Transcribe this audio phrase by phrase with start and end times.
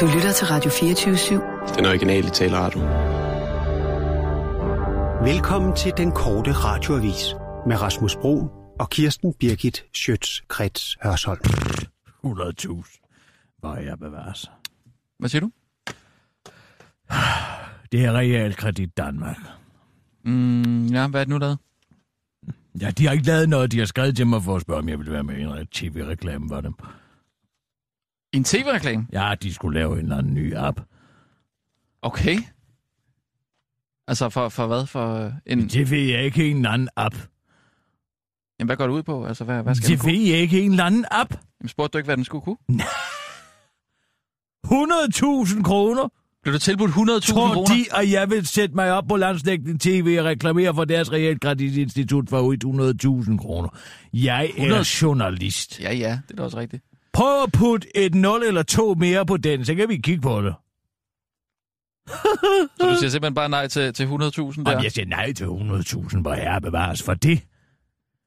[0.00, 1.76] Du lytter til Radio 24-7.
[1.76, 2.80] Den originale taleradio.
[5.24, 7.34] Velkommen til den korte radioavis
[7.66, 8.48] med Rasmus Bro
[8.78, 11.40] og Kirsten Birgit Schøtz-Krets Hørsholm.
[12.24, 13.56] 100.000.
[13.58, 14.50] Hvor jeg bevares.
[15.18, 15.50] Hvad siger du?
[17.92, 19.38] Det er Realkredit Danmark.
[20.24, 21.58] Mm, ja, hvad er det nu, lavet?
[22.80, 23.72] Ja, de har ikke lavet noget.
[23.72, 25.66] De har skrevet til mig for at spørge, om jeg ville være med i en
[25.66, 26.74] tv-reklame for dem.
[28.36, 29.06] En tv-reklame?
[29.12, 30.80] Ja, de skulle lave en eller anden ny app.
[32.02, 32.38] Okay.
[34.08, 34.86] Altså for, for hvad?
[34.86, 35.68] For øh, en...
[35.68, 37.14] Det ved jeg ikke, en eller anden app.
[38.58, 39.26] Jamen, hvad går det ud på?
[39.26, 41.34] Altså, hvad, hvad skal Det den ved jeg ikke, en eller anden app.
[41.60, 42.56] Jamen, spurgte du ikke, hvad den skulle kunne?
[44.66, 46.08] 100.000 kroner.
[46.42, 47.74] Blev du tilbudt 100.000 Tror kroner?
[47.74, 52.28] de, at jeg vil sætte mig op på landsdækkende tv og reklamere for deres realkreditinstitut
[52.28, 52.54] for
[53.30, 53.68] 100.000 kroner?
[54.12, 54.84] Jeg er 100?
[55.02, 55.80] journalist.
[55.80, 56.84] Ja, ja, det er da også rigtigt.
[57.16, 60.42] Prøv at putte et 0 eller 2 mere på den, så kan vi kigge på
[60.42, 60.54] det.
[62.78, 64.76] Så du siger simpelthen bare nej til, til 100.000 der?
[64.76, 67.40] Om jeg siger nej til 100.000, hvor herre bevares for det.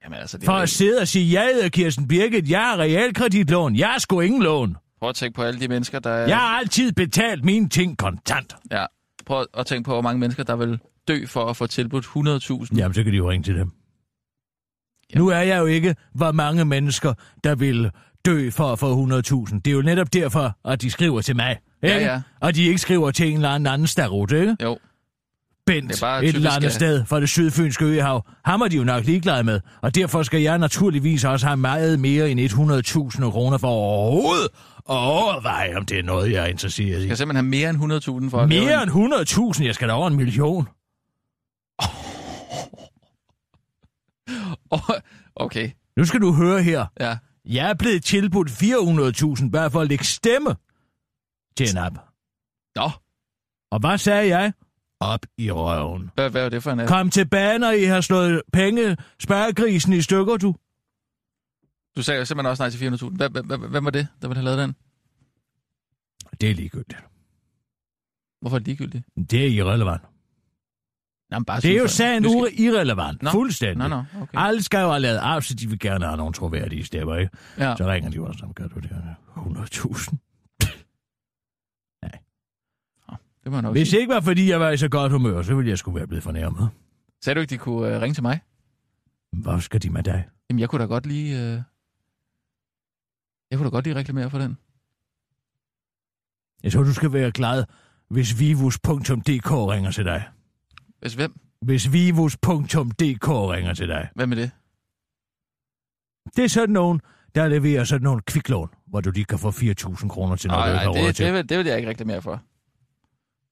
[0.04, 2.76] Jamen, altså, det For er at sidde og sige, jeg hedder Kirsten Birgit, jeg har
[2.76, 4.76] realkreditlån, jeg har sgu ingen lån.
[5.00, 6.28] Prøv at tænke på alle de mennesker, der er...
[6.28, 8.56] Jeg har altid betalt mine ting kontant.
[8.70, 8.86] ja.
[9.26, 10.78] Prøv at tænke på, hvor mange mennesker, der vil
[11.08, 12.76] dø for at få tilbudt 100.000.
[12.76, 13.72] Jamen, så kan de jo ringe til dem.
[15.16, 17.90] Nu er jeg jo ikke, hvor mange mennesker, der vil
[18.24, 19.60] dø for at få 100.000.
[19.64, 21.58] Det er jo netop derfor, at de skriver til mig.
[21.82, 21.96] Ikke?
[21.96, 22.20] Ja, ja.
[22.40, 24.56] Og de ikke skriver til en eller anden anden starut, ikke?
[24.62, 24.78] Jo.
[25.66, 28.26] Bent Det er et eller andet sted fra det sydfynske øhav.
[28.44, 32.00] Ham er de jo nok ligeglade med, og derfor skal jeg naturligvis også have meget
[32.00, 32.40] mere end
[33.20, 36.92] 100.000 kroner for overhovedet at overveje, om det er noget, jeg er interesseret i.
[36.92, 38.88] Jeg skal simpelthen have mere end 100.000 for at Mere en...
[38.88, 39.14] end
[39.58, 40.68] 100.000, jeg skal da over en million.
[45.36, 46.86] Okay, Nu skal du høre her.
[47.00, 47.16] ja.
[47.50, 50.56] Jeg er blevet tilbudt 400.000 bare for at lægge stemme
[51.56, 51.96] til en app.
[52.76, 52.90] Nå,
[53.70, 54.52] Og hvad sagde jeg?
[55.00, 56.10] Op i røven.
[56.14, 56.86] hvad, hvad er det for en...
[56.86, 60.54] Kom tilbage, når I har slået penge, spærregrisen i stykker, du.
[61.96, 63.16] Du sagde jo simpelthen også nej til 400.000.
[63.16, 64.74] Hvad- hvad- hvad- Hvem var det, der ville have lavet den?
[66.40, 66.98] Det er ligegyldigt.
[68.40, 69.04] Hvorfor er det ligegyldigt?
[69.30, 70.02] Det er irrelevant.
[71.32, 73.22] Jamen, bare Det er jo sagen skal- ure irrelevant.
[73.22, 73.30] Nå.
[73.30, 73.88] Fuldstændig.
[73.88, 74.38] Nå, nå, okay.
[74.38, 77.36] Alle skal jo have lavet af, så de vil gerne have nogle troværdige stemmer, ikke?
[77.58, 77.74] Ja.
[77.76, 80.16] Så ringer de jo også, gør du det her 100.000.
[83.44, 83.96] Det må jeg nok Hvis sige.
[83.96, 86.06] det ikke var, fordi jeg var i så godt humør, så ville jeg skulle være
[86.06, 86.68] blevet fornærmet.
[87.22, 88.40] Sagde du ikke, de kunne uh, ringe til mig?
[89.32, 90.28] Hvad skal de med dig?
[90.50, 91.34] Jamen, jeg kunne da godt lige...
[91.36, 91.62] Uh...
[93.50, 94.58] Jeg kunne da godt lige reklamere for den.
[96.62, 97.64] Jeg tror, du skal være glad,
[98.10, 100.28] hvis vivus.dk ringer til dig.
[101.00, 101.40] Hvis hvem?
[101.62, 104.08] Hvis vivus.dk ringer til dig.
[104.14, 104.50] Hvem er det?
[106.36, 107.00] Det er sådan nogen,
[107.34, 110.66] der leverer sådan nogle kviklån, hvor du lige kan få 4.000 kroner til noget, Nej,
[110.66, 111.26] du ikke nej, har råd det, til.
[111.26, 112.42] det, vil, det vil jeg ikke reklamere for.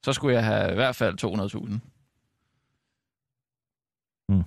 [0.04, 1.78] Så skulle jeg have i hvert fald 200.000.
[4.28, 4.42] Hmm.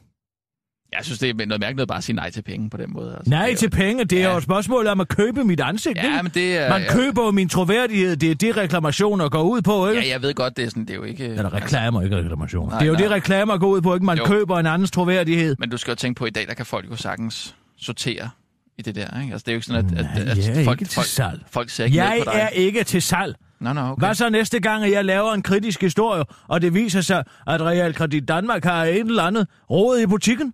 [0.98, 3.16] Jeg synes, det er noget mærkeligt at bare sige nej til penge på den måde.
[3.18, 4.32] Altså, Nej til penge, det er Ja.
[4.32, 6.24] jo et spørgsmål om at købe mit ansigt, Ja, ikke?
[6.24, 6.70] men det er...
[6.70, 10.02] Man køber jo min troværdighed, det er det, reklamationer går ud på, ikke?
[10.02, 11.26] Ja, jeg ved godt, det er sådan, det er jo ikke...
[11.26, 12.70] Eller reklamer, ikke reklamationer.
[12.70, 13.02] Nej, det er jo nej.
[13.02, 14.06] det, reklamer går ud på, ikke?
[14.06, 14.26] Man Jo.
[14.26, 15.56] køber en andens troværdighed.
[15.60, 18.30] Men du skal jo tænke på, at i dag, der kan folk jo sagtens sortere
[18.78, 19.34] i det der, ikke?
[19.34, 20.96] Altså, det er jo ikke sådan, at, Nej, at, at jeg er folk, ikke til
[20.96, 21.42] folk, salg.
[21.52, 22.40] folk ser ikke Jeg ned på dig.
[22.42, 23.36] er ikke til salg.
[23.60, 24.06] Nå, nå, okay.
[24.06, 27.62] Hvad så næste gang, at jeg laver en kritisk historie, og det viser sig, at
[27.62, 30.54] Realkredit Danmark har et eller andet råd i butikken?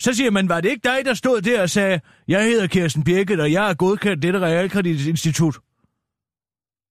[0.00, 3.04] Så siger man, var det ikke dig, der stod der og sagde, jeg hedder Kirsten
[3.04, 5.54] Birgit, og jeg er godkendt dette Realkreditinstitut?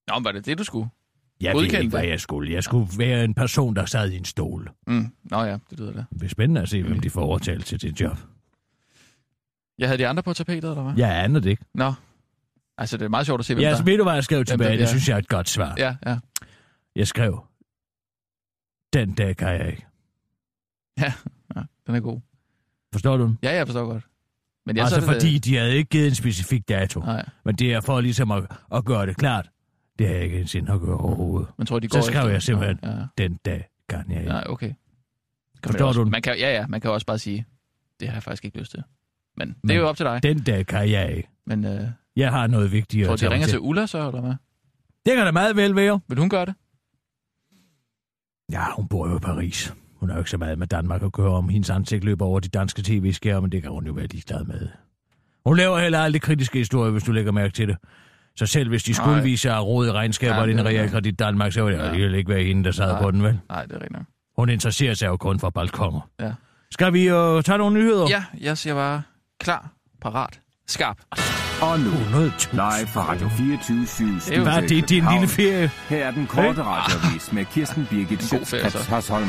[0.07, 0.89] Nå, men var det det, du skulle?
[1.41, 2.09] Jeg ved Godkendt ikke, hvad det?
[2.09, 2.53] jeg skulle.
[2.53, 4.69] Jeg skulle være en person, der sad i en stol.
[4.87, 5.07] Mm.
[5.23, 6.05] Nå ja, det lyder det.
[6.09, 8.17] Det bliver spændende at se, hvem de får overtalt til det job.
[9.77, 10.93] Jeg havde de andre på tapetet, eller hvad?
[10.97, 11.65] Jeg aner det ikke.
[11.73, 11.93] Nå.
[12.77, 13.75] Altså, det er meget sjovt at se, hvem Ja, der...
[13.77, 14.69] så ved du, hvad jeg skrev tilbage?
[14.69, 15.75] Det bliver- synes jeg er et godt svar.
[15.77, 16.17] Ja, ja.
[16.95, 17.43] Jeg skrev,
[18.93, 19.85] den dag kan jeg ikke.
[21.05, 21.13] Ja,
[21.87, 22.19] den er god.
[22.91, 23.35] Forstår du?
[23.43, 24.03] Ja, jeg forstår godt.
[24.65, 26.99] Men jeg altså så det, fordi de havde ikke givet en specifik dato.
[26.99, 29.49] Nej, Men det er for ligesom at, at gøre det klart.
[29.99, 31.49] Det har jeg ikke en sind at gøre overhovedet.
[31.57, 33.05] men tror, de Så går skrev efter- jeg simpelthen, Ja, ja.
[33.17, 34.29] den dag kan jeg ikke.
[34.29, 34.67] Nej, okay.
[34.67, 34.75] Kan
[35.63, 36.09] man Forstår også, du?
[36.09, 37.45] Man kan, ja, ja, man kan også bare sige,
[37.99, 38.83] det har jeg faktisk ikke lyst til.
[39.37, 40.23] Men det Men er jo op til dig.
[40.23, 41.29] Den dag kan jeg ikke.
[41.45, 43.51] Men øh, Jeg har noget vigtigere tror at du, de ringer til.
[43.53, 44.33] til Ulla så, eller hvad?
[45.05, 45.99] Det kan da meget vel være.
[46.07, 46.55] Vil hun gøre det?
[48.51, 49.73] Ja, hun bor jo i Paris.
[49.99, 51.49] Hun har jo ikke så meget med Danmark at gøre om.
[51.49, 54.67] Hendes ansigt løber over de danske tv-skærme, men det kan hun jo være ligeglad med.
[55.45, 57.77] Hun laver heller aldrig kritiske historier, hvis du lægger mærke til det.
[58.35, 59.23] Så selv hvis de skulle Nej.
[59.23, 61.83] vise af råd i regnskaber Ja, ja, i en det er realkredit Danmark, så ville
[61.91, 62.17] det Ja.
[62.17, 63.01] ikke være hende, der sad Nej.
[63.01, 63.39] på den, vel?
[63.49, 64.03] Nej, det er rigtigt.
[64.37, 66.01] Hun interesserer sig jo kun for balkonger.
[66.19, 66.33] Ja.
[66.71, 68.05] Skal vi uh, tage nogle nyheder?
[68.09, 69.01] Ja, jeg siger bare
[69.39, 69.71] klar,
[70.01, 70.97] parat, skarp.
[71.61, 72.51] Og nu, 100.000.
[72.51, 73.87] live fra Radio 24
[74.21, 75.71] 7 Var det din lille ferie?
[75.89, 78.69] Her er den korte radiovis med Kirsten Birgit god ferie, så.
[78.69, 79.27] Schøtzgrads Hasholm.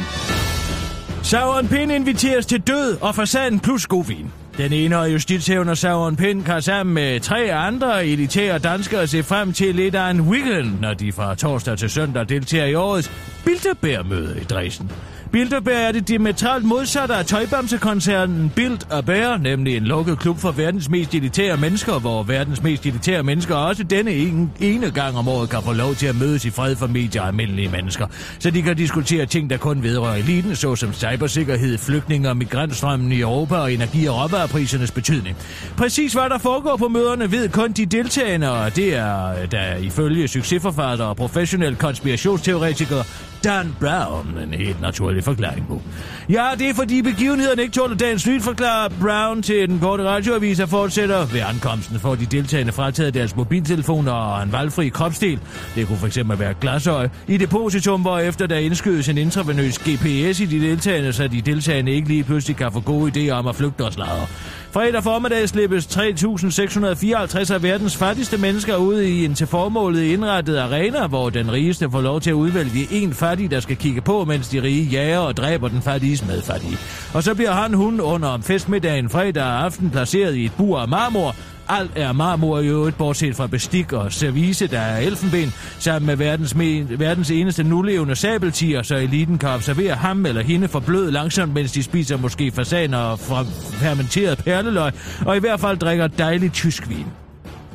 [1.23, 4.33] Sauron Pind inviteres til død og fasaden plus god vin.
[4.59, 9.53] Den ene og justitshævner Sauron Pind kan sammen med tre andre elitære danskere se frem
[9.53, 13.11] til lidt af en weekend, når de fra torsdag til søndag deltager i årets
[13.45, 14.91] Bilderberg-møde i Dresden.
[15.33, 20.51] Bilderberg er det diametralt modsatte af tøjbamsekoncernen Bild og Bær, nemlig en lukket klub for
[20.51, 25.29] verdens mest elitære mennesker, hvor verdens mest elitære mennesker også denne en, ene gang om
[25.29, 28.07] året kan få lov til at mødes i fred for medier og almindelige mennesker,
[28.39, 33.21] så de kan diskutere ting, der kun vedrører eliten, såsom cybersikkerhed, flygtninge og migrantstrømmen i
[33.21, 35.37] Europa og energi- og råvareprisernes betydning.
[35.77, 40.29] Præcis hvad der foregår på møderne ved kun de deltagende, og det er der ifølge
[40.29, 43.03] succesforfatter og professionel konspirationsteoretiker
[43.45, 45.83] Dan Brown en helt naturlig Øh, forklaring på.
[46.29, 50.61] Ja, det er fordi begivenhederne ikke tåler dagens lyd, forklarer Brown til den korte radioavis,
[50.61, 55.41] og fortsætter ved ankomsten får de deltagende frataget deres mobiltelefoner og en valgfri kropsdel.
[55.75, 60.45] Det kunne fx være glasøje i depositum, hvor efter der indskydes en intravenøs GPS i
[60.45, 63.85] de deltagende, så de deltagende ikke lige pludselig kan få gode idéer om at flygte
[63.85, 64.27] og sladre.
[64.73, 71.07] Fredag formiddag slippes 3.654 af verdens fattigste mennesker ud i en til formålet indrettet arena,
[71.07, 74.49] hvor den rigeste får lov til at udvælge en fattig, der skal kigge på, mens
[74.49, 76.77] de rige jager og dræber den fattiges medfattige.
[77.15, 81.35] Og så bliver han hun under festmiddagen fredag aften placeret i et bur af marmor,
[81.71, 86.17] alt er marmor i øvrigt, bortset fra bestik og service, der er elfenben, sammen med
[86.17, 91.55] verdens, me- verdens eneste nulevende sabeltiger, så eliten kan observere ham eller hende forbløde langsomt,
[91.55, 94.93] mens de spiser måske fasaner og fra fermenteret perleløg,
[95.27, 97.07] og i hvert fald drikker dejlig tysk vin.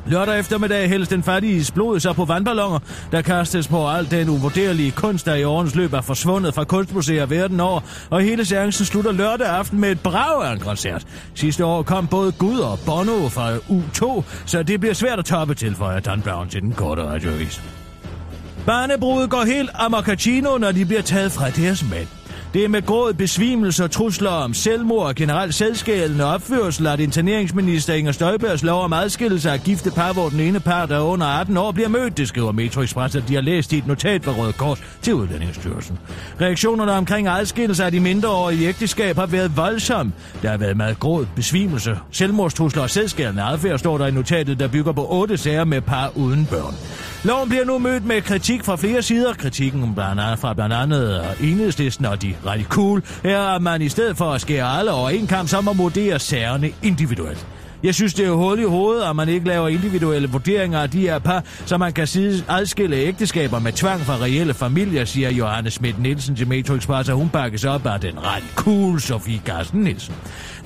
[0.08, 2.78] Lørdag eftermiddag hældes den fattige blod så på vandballoner,
[3.12, 7.26] der kastes på alt den uvurderlige kunst, der i årens løb er forsvundet fra kunstmuseer
[7.26, 7.80] verden over,
[8.10, 11.06] og hele seancen slutter lørdag aften med et brag af en koncert.
[11.34, 15.54] Sidste år kom både Gud og Bono fra U2, så det bliver svært at toppe
[15.54, 17.62] tilføjer Dan Brown til den korte radioavis.
[18.66, 22.08] Barnebrudet går helt amakacino, når de bliver taget fra deres mænd.
[22.54, 27.94] Det er med gråd, besvimelse og trusler om selvmord og generelt selvskælende opførsel, at interneringsminister
[27.94, 31.26] Inger Støjbergs lov om adskillelse af gifte par, hvor den ene par, der er under
[31.26, 34.24] 18 år, bliver mødt, det skriver Metro Express, at de har læst i et notat
[34.24, 35.98] fra Røde Kors til Udlændingsstyrelsen.
[36.40, 40.12] Reaktionerne omkring adskillelse af de mindreårige ægteskab har været voldsomme.
[40.42, 44.68] Der har været meget gråd, besvimelse, selvmordstrusler og selvskælende adfærd, står der i notatet, der
[44.68, 46.74] bygger på otte sager med par uden børn.
[47.26, 49.34] Loven bliver nu mødt med kritik fra flere sider.
[49.34, 53.82] Kritikken blandt andet fra blandt andet øh, enhedslisten og de rigtig cool er, at man
[53.82, 57.46] i stedet for at skære alle over en kamp, så må vurdere sagerne individuelt.
[57.82, 61.00] Jeg synes, det er hul i hovedet, at man ikke laver individuelle vurderinger af de
[61.00, 65.72] her par, så man kan sige adskille ægteskaber med tvang fra reelle familier, siger Johannes
[65.72, 69.80] Schmidt Nielsen til Metro Express, og hun bakkes op af den ret cool Sofie Carsten
[69.80, 70.14] Nielsen.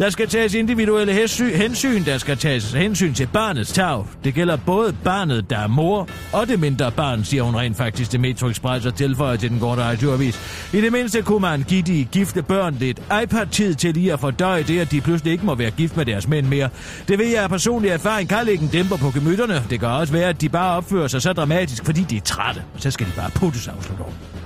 [0.00, 1.12] Der skal tages individuelle
[1.56, 4.04] hensyn, der skal tages hensyn til barnets tag.
[4.24, 8.10] Det gælder både barnet, der er mor, og det mindre barn, siger hun rent faktisk
[8.10, 10.68] til Metro Express og tilføjer til den korte radioavis.
[10.72, 14.62] I det mindste kunne man give de gifte børn lidt iPad-tid til lige at fordøje
[14.62, 16.68] det, at de pludselig ikke må være gift med deres mænd mere.
[17.08, 19.62] Det ved jeg af personlig erfaring kan lægge en dæmper på gemytterne.
[19.70, 22.62] Det kan også være, at de bare opfører sig så dramatisk, fordi de er trætte.
[22.76, 24.39] Så skal de bare puttes afslutte over.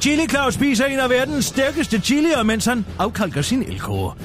[0.00, 4.16] Chili Claus spiser en af verdens stærkeste chilier, mens han afkalker sin elkoger.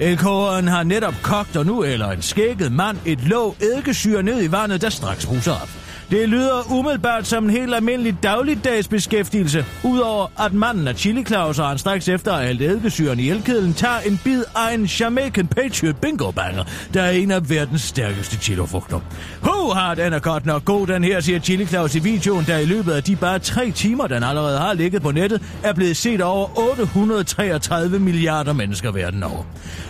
[0.00, 4.52] Elkogeren har netop kogt, og nu eller en skægget mand et låg eddikesyre ned i
[4.52, 5.68] vandet, der straks bruser op.
[6.10, 11.58] Det lyder umiddelbart som en helt almindelig dagligdags beskæftigelse, udover at manden af Chili Claus
[11.58, 15.46] og han straks efter at hælde eddikesyren i elkedlen tager en bid af en Jamaican
[15.46, 19.00] Patriot Bingo Banger, der er en af verdens stærkeste chilofrugter.
[19.42, 22.58] Ho, har den er godt nok god, den her, siger Chili Claus i videoen, der
[22.58, 25.96] i løbet af de bare tre timer, den allerede har ligget på nettet, er blevet
[25.96, 29.42] set over 833 milliarder mennesker verden over.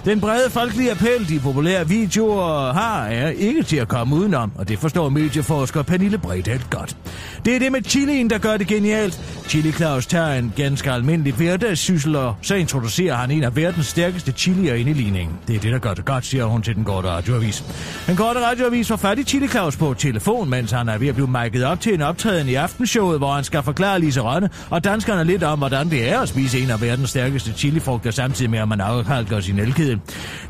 [0.04, 4.68] Den brede folkelige appel, de populære videoer har, er ikke til at komme udenom, og
[4.68, 6.96] det forstår medieforsker Pernille Bredal godt.
[7.44, 9.20] Det er det med chilien, der gør det genialt.
[9.48, 14.32] Chili Claus tager en ganske almindelig hverdagssyssel, og så introducerer han en af verdens stærkeste
[14.32, 15.36] chilier ind i ligningen.
[15.48, 17.64] Det er det, der gør det godt, siger hun til den korte radioavis.
[18.06, 21.14] Den korte radioavis får fat i Chili Claus på telefon, mens han er ved at
[21.14, 24.84] blive mic'et op til en optræden i aftenshowet, hvor han skal forklare Lise Rønne og
[24.84, 28.58] danskerne lidt om, hvordan det er at spise en af verdens stærkeste chilifrugter, samtidig med,
[28.58, 30.00] at man afkalker sin elkedel.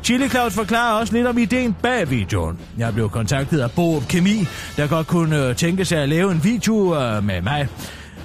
[0.03, 2.57] Chili Claus forklarer også lidt om ideen bag videoen.
[2.77, 4.47] Jeg blev kontaktet af Boop Kemi,
[4.77, 7.67] der godt kunne Øh, tænke sig at lave en video øh, med mig.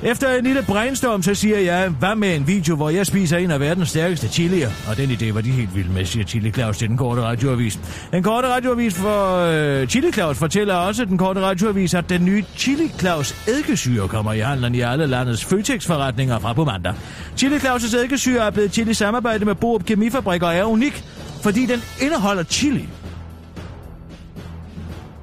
[0.03, 3.51] Efter en lille brainstorm, så siger jeg, hvad med en video, hvor jeg spiser en
[3.51, 4.71] af verdens stærkeste chilier?
[4.89, 7.79] Og den idé var de helt vilde med, siger Chili Claus til den korte radioavis.
[8.13, 12.45] Den korte radioavis for øh, Chili Claus fortæller også den korte radioavis, at den nye
[12.57, 16.95] Chili Claus eddikesyre kommer i handlen i alle landets Føtex-forretninger fra på mandag.
[17.37, 21.05] Chili Claus' eddikesyre er blevet til i samarbejde med Boop Kemifabrik og er unik,
[21.43, 22.89] fordi den indeholder chili.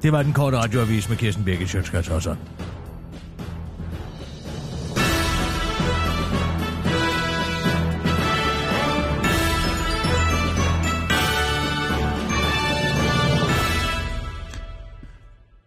[0.02, 2.36] Det var den korte radioavis med Kirsten Birgit Sjøtskrets også.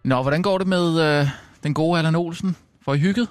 [0.03, 1.27] Nå, hvordan går det med øh,
[1.63, 2.55] den gode Allan Olsen?
[2.81, 3.29] Får I hygget?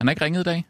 [0.00, 0.66] Han har ikke ringet i dag.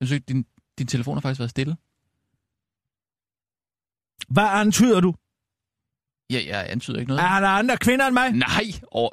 [0.00, 0.46] Jeg synes, din,
[0.78, 1.76] din telefon har faktisk været stille.
[4.28, 5.14] Hvad antyder du?
[6.30, 7.22] Ja, jeg antyder ikke noget.
[7.24, 8.32] Er der andre kvinder end mig?
[8.32, 9.12] Nej, og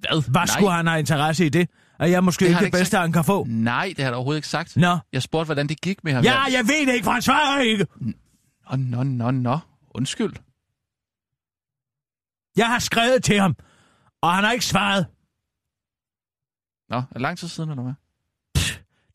[0.00, 0.22] hvad?
[0.30, 0.46] Hvad Nej.
[0.46, 1.68] skulle han have interesse i det?
[1.98, 3.00] Er jeg måske Det ikke det bedste, sagt.
[3.00, 3.44] han kan få?
[3.48, 4.76] Nej, det har jeg overhovedet ikke sagt.
[4.76, 4.98] Nå.
[5.12, 6.24] Jeg spurgte, hvordan det gik med ham.
[6.24, 7.86] Ja, jeg ved det ikke, for han svarer ikke.
[8.70, 9.58] Nå, nå, nå, nå.
[9.90, 10.32] Undskyld.
[12.56, 13.56] Jeg har skrevet til ham,
[14.22, 15.06] og han har ikke svaret.
[16.90, 17.92] Nå, er det lang tid siden, eller hvad?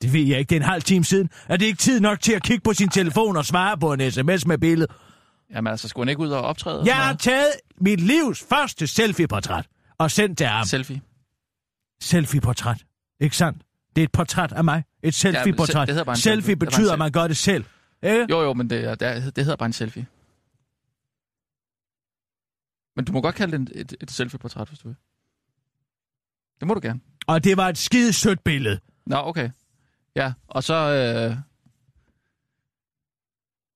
[0.01, 0.49] Det ved jeg ikke.
[0.49, 1.29] Det er en halv time siden.
[1.49, 4.11] Er det ikke tid nok til at kigge på sin telefon og svare på en
[4.11, 4.87] sms med billede?
[5.51, 6.83] Jamen altså, skulle han ikke ud og optræde?
[6.85, 7.51] Jeg har taget
[7.81, 10.65] mit livs første selfie-portræt og sendt til ham.
[10.65, 11.01] Selfie.
[12.01, 12.85] Selfie-portræt.
[13.19, 13.63] Ikke sandt?
[13.95, 14.83] Det er et portræt af mig.
[15.03, 15.87] Et selfie-portræt.
[15.87, 16.55] det en selfie selfie.
[16.55, 17.65] Det er betyder, at man gør det selv.
[18.03, 18.25] Ikke?
[18.29, 20.07] Jo, jo, men det, det, det hedder bare en selfie.
[22.95, 24.97] Men du må godt kalde det et, et, et selfie-portræt, hvis du vil.
[26.59, 26.99] Det må du gerne.
[27.27, 28.79] Og det var et skide sødt billede.
[29.05, 29.49] Nå, okay.
[30.15, 30.75] Ja, og så...
[30.75, 31.37] Øh...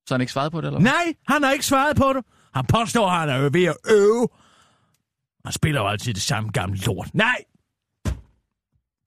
[0.07, 0.91] Så han ikke svaret på det, eller hvad?
[0.91, 2.25] Nej, han har ikke svaret på det.
[2.53, 4.27] Han påstår, at han er ved at øve.
[5.45, 7.10] Han spiller jo altid det samme gamle lort.
[7.13, 7.36] Nej!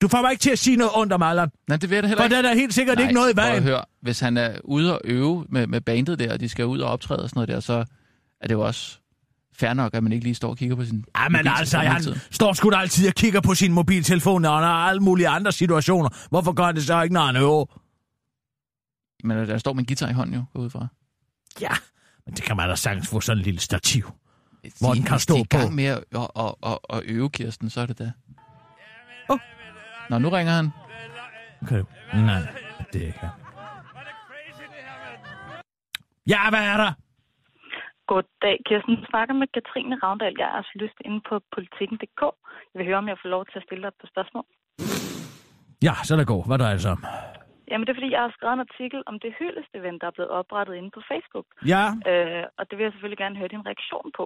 [0.01, 1.49] Du får mig ikke til at sige noget ondt om Allan.
[1.67, 2.43] Nej, det ved jeg da heller For ikke.
[2.43, 3.63] der er helt sikkert Nej, ikke noget i vejen.
[3.63, 6.79] Høre, hvis han er ude og øve med, med bandet der, og de skal ud
[6.79, 7.85] og optræde og sådan noget der, så
[8.41, 8.97] er det jo også
[9.55, 12.03] fair nok, at man ikke lige står og kigger på sin Ja, men altså, han
[12.31, 15.51] står sgu da altid og kigger på sin mobiltelefon, når han har alle mulige andre
[15.51, 16.09] situationer.
[16.29, 17.65] Hvorfor gør han det så ikke, når han øver?
[19.23, 20.87] Men der står med en guitar i hånden jo, gå ud fra.
[21.61, 21.71] Ja,
[22.25, 24.03] men det kan man da sagtens få sådan en lille stativ.
[24.81, 25.71] Hvor den kan Hvis stå de er på.
[25.79, 26.03] med at,
[26.43, 28.11] at, at, at, øve, Kirsten, så er det da.
[29.29, 29.39] Åh.
[30.09, 30.69] Nå, nu ringer han.
[31.61, 31.83] Okay.
[32.13, 32.41] Nej,
[32.93, 33.29] det er ikke.
[36.27, 36.91] Ja, hvad er der?
[38.07, 38.95] Goddag, Kirsten.
[39.09, 40.35] Snakker med Katrine Ravndal.
[40.43, 42.21] Jeg er lyst inde på politikken.dk.
[42.71, 44.45] Jeg vil høre, om jeg får lov til at stille dig et par spørgsmål.
[45.87, 46.43] Ja, så er der går.
[46.49, 47.03] Hvad drejer det sig om?
[47.71, 50.31] Jamen, det er, fordi jeg har skrevet en artikel om det hyldest-event, der er blevet
[50.39, 51.47] oprettet inde på Facebook.
[51.73, 54.25] Ja, Øh, og det vil jeg selvfølgelig gerne høre din reaktion på.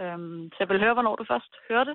[0.00, 1.92] Øhm, så jeg vil høre, hvornår du først hørte,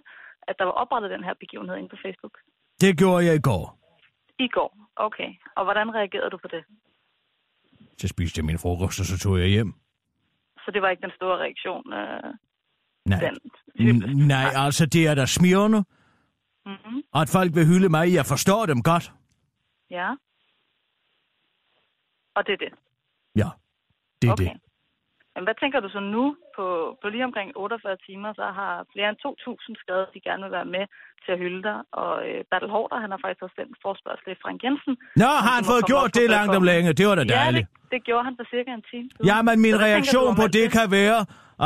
[0.49, 2.35] at der var oprettet den her begivenhed inde på Facebook.
[2.81, 3.65] det gjorde jeg i går.
[4.39, 4.71] I går.
[4.95, 5.29] Okay.
[5.57, 6.63] Og hvordan reagerede du på det?
[8.01, 9.73] Så spiste jeg min frokost, og så tog jeg hjem.
[10.65, 11.93] Så det var ikke den store reaktion.
[11.93, 12.33] Øh,
[13.05, 13.37] Nej, den
[13.79, 15.83] N- nej altså det er der smirrende,
[16.65, 17.03] Mm-hmm.
[17.13, 18.13] og at folk vil hylde mig.
[18.13, 19.11] Jeg forstår dem godt.
[19.89, 20.09] Ja.
[22.35, 22.71] Og det er det.
[23.41, 23.49] Ja,
[24.21, 24.43] det er okay.
[24.43, 24.53] det.
[25.35, 26.23] Men hvad tænker du så nu?
[26.57, 26.65] På,
[27.01, 30.51] på lige omkring 48 timer, så har flere end 2.000 skrevet, at de gerne vil
[30.59, 30.85] være med
[31.23, 31.77] til at hylde dig.
[32.01, 34.93] Og øh, Bertel Hårder, han har faktisk også sendt forspørgsel til Frank Jensen.
[35.23, 36.89] Nå, har han du fået gjort det langt om længe?
[36.99, 37.67] Det var da Ja, dejligt.
[37.69, 39.25] det, det gjorde han for cirka en time siden.
[39.31, 41.19] Ja, men min Så du reaktion om på det kan være,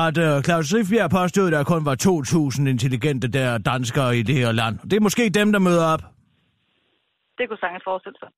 [0.05, 4.35] at uh, Claus Riffbjerg påstod, at der kun var 2.000 intelligente der danskere i det
[4.41, 4.75] her land.
[4.89, 6.03] Det er måske dem, der møder op.
[7.37, 8.29] Det kunne sagtens forestille sig.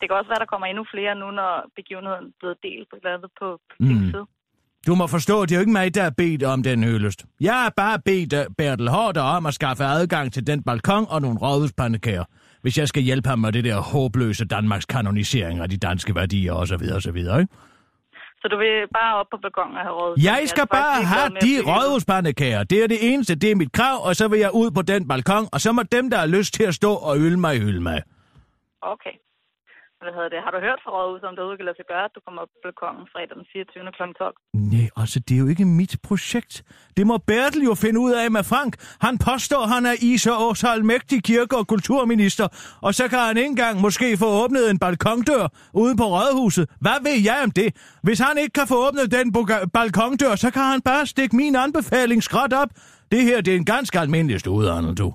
[0.00, 2.96] Det kan også være, der kommer endnu flere nu, når begivenheden er blevet delt på,
[3.14, 3.48] andet på
[3.80, 4.10] Mm.
[4.12, 4.26] side.
[4.86, 7.24] Du må forstå, det er jo ikke mig, der er bedt om den hyldest.
[7.40, 11.22] Jeg har bare bedt uh, Bertel Hårder om at skaffe adgang til den balkon og
[11.22, 12.24] nogle rådhuspandekager,
[12.62, 16.52] hvis jeg skal hjælpe ham med det der håbløse Danmarks kanonisering af de danske værdier
[16.52, 16.82] osv.
[16.96, 17.16] osv.
[17.16, 17.46] Ikke?
[18.40, 20.14] Så du vil bare op på balkonen og have råd?
[20.22, 22.62] Jeg skal bare have de rådhuspandekager.
[22.64, 25.08] Det er det eneste, det er mit krav, og så vil jeg ud på den
[25.08, 27.80] balkon, og så må dem, der har lyst til at stå og ylde mig, ylde
[27.80, 28.02] mig.
[28.82, 29.10] Okay.
[30.04, 30.40] Hvad hedder det?
[30.46, 32.40] Har du hørt fra rådhuset, om det overhovedet kan lade sig gøre, at du kommer
[32.42, 33.92] op på balkonen fredag den 24.
[33.98, 34.02] kl.
[34.18, 34.34] 12?
[34.72, 36.54] Nej, altså, det er jo ikke mit projekt.
[36.96, 38.72] Det må Bertel jo finde ud af med Frank.
[39.06, 42.46] Han påstår, han er Isa Årsal mægtig kirke- og kulturminister,
[42.86, 45.44] og så kan han ikke engang måske få åbnet en balkondør
[45.82, 46.64] ude på rådhuset.
[46.84, 47.68] Hvad ved jeg om det?
[48.06, 49.26] Hvis han ikke kan få åbnet den
[49.78, 52.70] balkondør, så kan han bare stikke min anbefaling skråt op.
[53.12, 55.08] Det her, det er en ganske almindelig studehandel, du.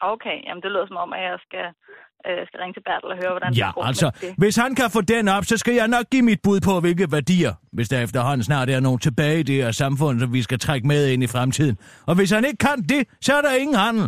[0.00, 1.66] Okay, jamen det lyder som om, at jeg skal,
[2.26, 4.34] øh, skal ringe til Bertel og høre, hvordan Ja, det går altså, det.
[4.42, 7.06] hvis han kan få den op, så skal jeg nok give mit bud på, hvilke
[7.16, 10.58] værdier, hvis der efterhånden snart er nogen tilbage i det her samfund, som vi skal
[10.66, 11.76] trække med ind i fremtiden.
[12.08, 14.06] Og hvis han ikke kan det, så er der ingen handel.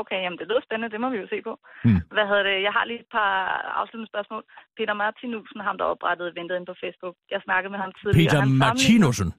[0.00, 1.52] Okay, jamen det lyder spændende, det må vi jo se på.
[1.86, 2.00] Hmm.
[2.16, 2.56] Hvad hedder det?
[2.66, 3.32] Jeg har lige et par
[3.80, 4.42] afsluttende spørgsmål.
[4.78, 7.14] Peter Martinussen, ham der oprettede eventet inde på Facebook.
[7.34, 8.18] Jeg snakkede med ham tidligere.
[8.20, 9.30] Peter Han Martinussen.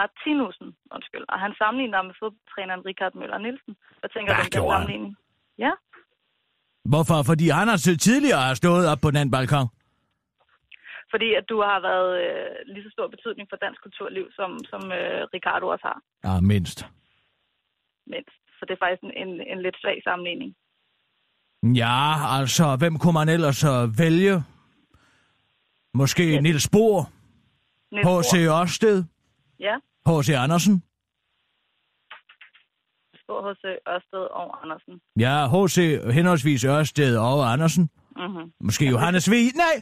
[0.00, 1.24] Martinussen, undskyld.
[1.32, 3.72] Og han sammenligner med fodboldtræneren Richard Møller Nielsen.
[4.00, 5.12] Hvad tænker Hvad du om den sammenligning?
[5.64, 5.72] Ja,
[6.84, 7.22] Hvorfor?
[7.22, 9.68] Fordi han har så tidligere har stået op på den balkon.
[11.10, 14.82] Fordi at du har været øh, lige så stor betydning for dansk kulturliv, som, som
[14.92, 15.98] øh, Ricardo også har.
[16.26, 16.86] Ja, mindst.
[18.06, 18.36] Mindst.
[18.58, 20.50] Så det er faktisk en, en, en lidt svag sammenligning.
[21.82, 21.96] Ja,
[22.38, 24.34] altså, hvem kunne man ellers uh, vælge?
[25.94, 26.40] Måske ja.
[26.40, 27.02] Niels Bohr,
[28.06, 28.34] H.C.
[28.36, 29.04] Ørsted,
[29.60, 30.28] Ja, H.C.
[30.30, 30.82] Andersen.
[33.46, 34.94] Hos øh, Ørsted og Andersen.
[35.24, 35.76] Ja, H.C.
[36.16, 37.84] henholdsvis Ørsted og Andersen.
[38.16, 38.52] Mm-hmm.
[38.60, 39.34] Måske Johannes V.
[39.64, 39.76] Nej,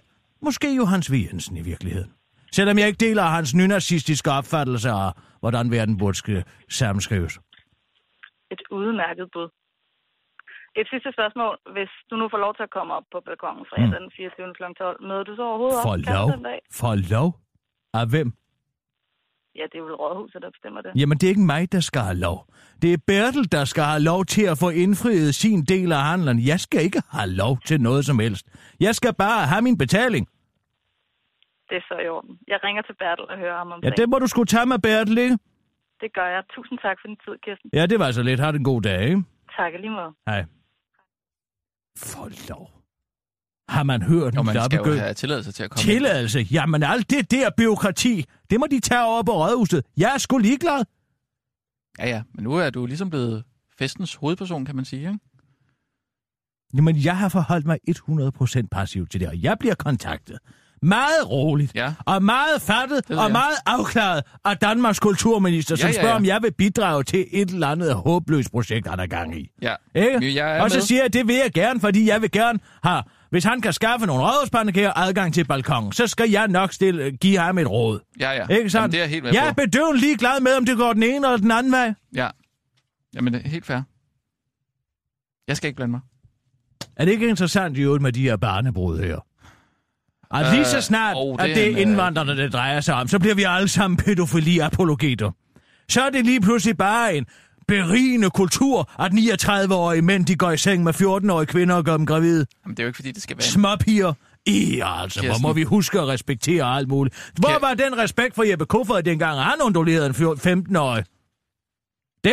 [0.47, 1.15] måske Johannes V.
[1.27, 2.13] Jensen i virkeligheden.
[2.53, 7.35] Selvom jeg ikke deler hans nynazistiske opfattelse af, hvordan verden burde sk- sammenskrives.
[8.51, 9.49] Et udmærket bud.
[10.81, 11.55] Et sidste spørgsmål.
[11.77, 13.93] Hvis du nu får lov til at komme op på balkongen fredag Mm.
[13.99, 14.55] den 24.
[14.59, 14.63] kl.
[14.79, 15.99] 12, møder du så overhovedet For op?
[16.19, 16.27] Lov?
[16.33, 16.59] den dag?
[16.81, 17.29] For lov?
[18.01, 18.29] Af hvem?
[19.59, 20.91] Ja, det er jo rådhuset, der bestemmer det.
[21.01, 22.39] Jamen, det er ikke mig, der skal have lov.
[22.83, 26.37] Det er Bertel, der skal have lov til at få indfriet sin del af handlen.
[26.53, 28.45] Jeg skal ikke have lov til noget som helst.
[28.81, 30.25] Jeg skal bare have min betaling.
[31.69, 32.39] Det er så i orden.
[32.49, 34.79] Jeg ringer til Bertel og hører ham om Ja, det må du skulle tage med
[34.79, 35.39] Bertel, ikke?
[36.01, 36.43] Det gør jeg.
[36.55, 37.71] Tusind tak for din tid, Kirsten.
[37.73, 38.41] Ja, det var så lidt.
[38.41, 39.23] Har det en god dag, ikke?
[39.57, 40.13] Tak lige måde.
[40.29, 40.45] Hej.
[41.97, 42.78] For lov.
[43.69, 44.99] Har man hørt Og man skal jo lappegø?
[44.99, 45.91] have tilladelse til at komme ind.
[45.99, 46.39] Tilladelse?
[46.51, 49.85] Jamen, alt det der byråkrati, det må de tage over på rådhuset.
[49.97, 50.85] Jeg er sgu ligeglad.
[51.99, 53.45] Ja, ja, men nu er du ligesom blevet
[53.79, 55.19] festens hovedperson, kan man sige, ikke?
[56.77, 57.79] Jamen, jeg har forholdt mig
[58.65, 60.39] 100% passiv til det, og jeg bliver kontaktet.
[60.83, 61.95] Meget roligt, Ja.
[62.07, 63.33] og meget fattet, og jeg.
[63.33, 66.17] meget afklaret af Danmarks kulturminister, som Ja, ja, spørger, ja.
[66.17, 69.51] om jeg vil bidrage til et eller andet håbløst projekt, han er gang i.
[69.63, 69.75] Ja.
[69.95, 70.35] Ikke?
[70.35, 70.83] Jeg er og så med.
[70.83, 74.07] siger jeg, det vil jeg gerne, fordi jeg vil gerne have, hvis han kan skaffe
[74.07, 78.01] nogle rådhuspandekager adgang til balkongen, så skal jeg nok stille, give ham et råd.
[78.21, 78.57] Ja, ja.
[78.57, 78.75] Ikke sandt?
[78.75, 81.15] Jamen, det er helt med jeg er bedøvende ligeglad med, om det går den ene
[81.15, 81.95] eller den anden vej.
[82.15, 82.29] Ja.
[83.15, 83.81] Jamen, det er helt fair.
[85.49, 86.01] Jeg skal ikke blande mig.
[86.97, 89.19] Er det ikke interessant i øvrigt med de her barnebrud her?
[90.31, 92.95] Og lige så Øh, snart, åh, at det det er øh, indvandrerne, det drejer sig
[92.95, 95.31] om, så bliver vi alle sammen pædofili-apologeter.
[95.89, 97.27] Så er det lige pludselig bare en
[97.69, 102.07] berigende kultur, at 39-årige mænd, de går i seng med 14-årige kvinder og gør dem
[102.07, 102.47] gravide.
[102.65, 103.43] Jamen, det er jo ikke, fordi det skal være...
[103.45, 104.13] Småpiger.
[104.47, 105.43] Ja, altså, hvor Kirsten.
[105.43, 107.33] må vi huske at respektere alt muligt.
[107.37, 111.05] Hvor Kir- var den respekt for Jeppe Kofod dengang, han undulerede en 15-årig?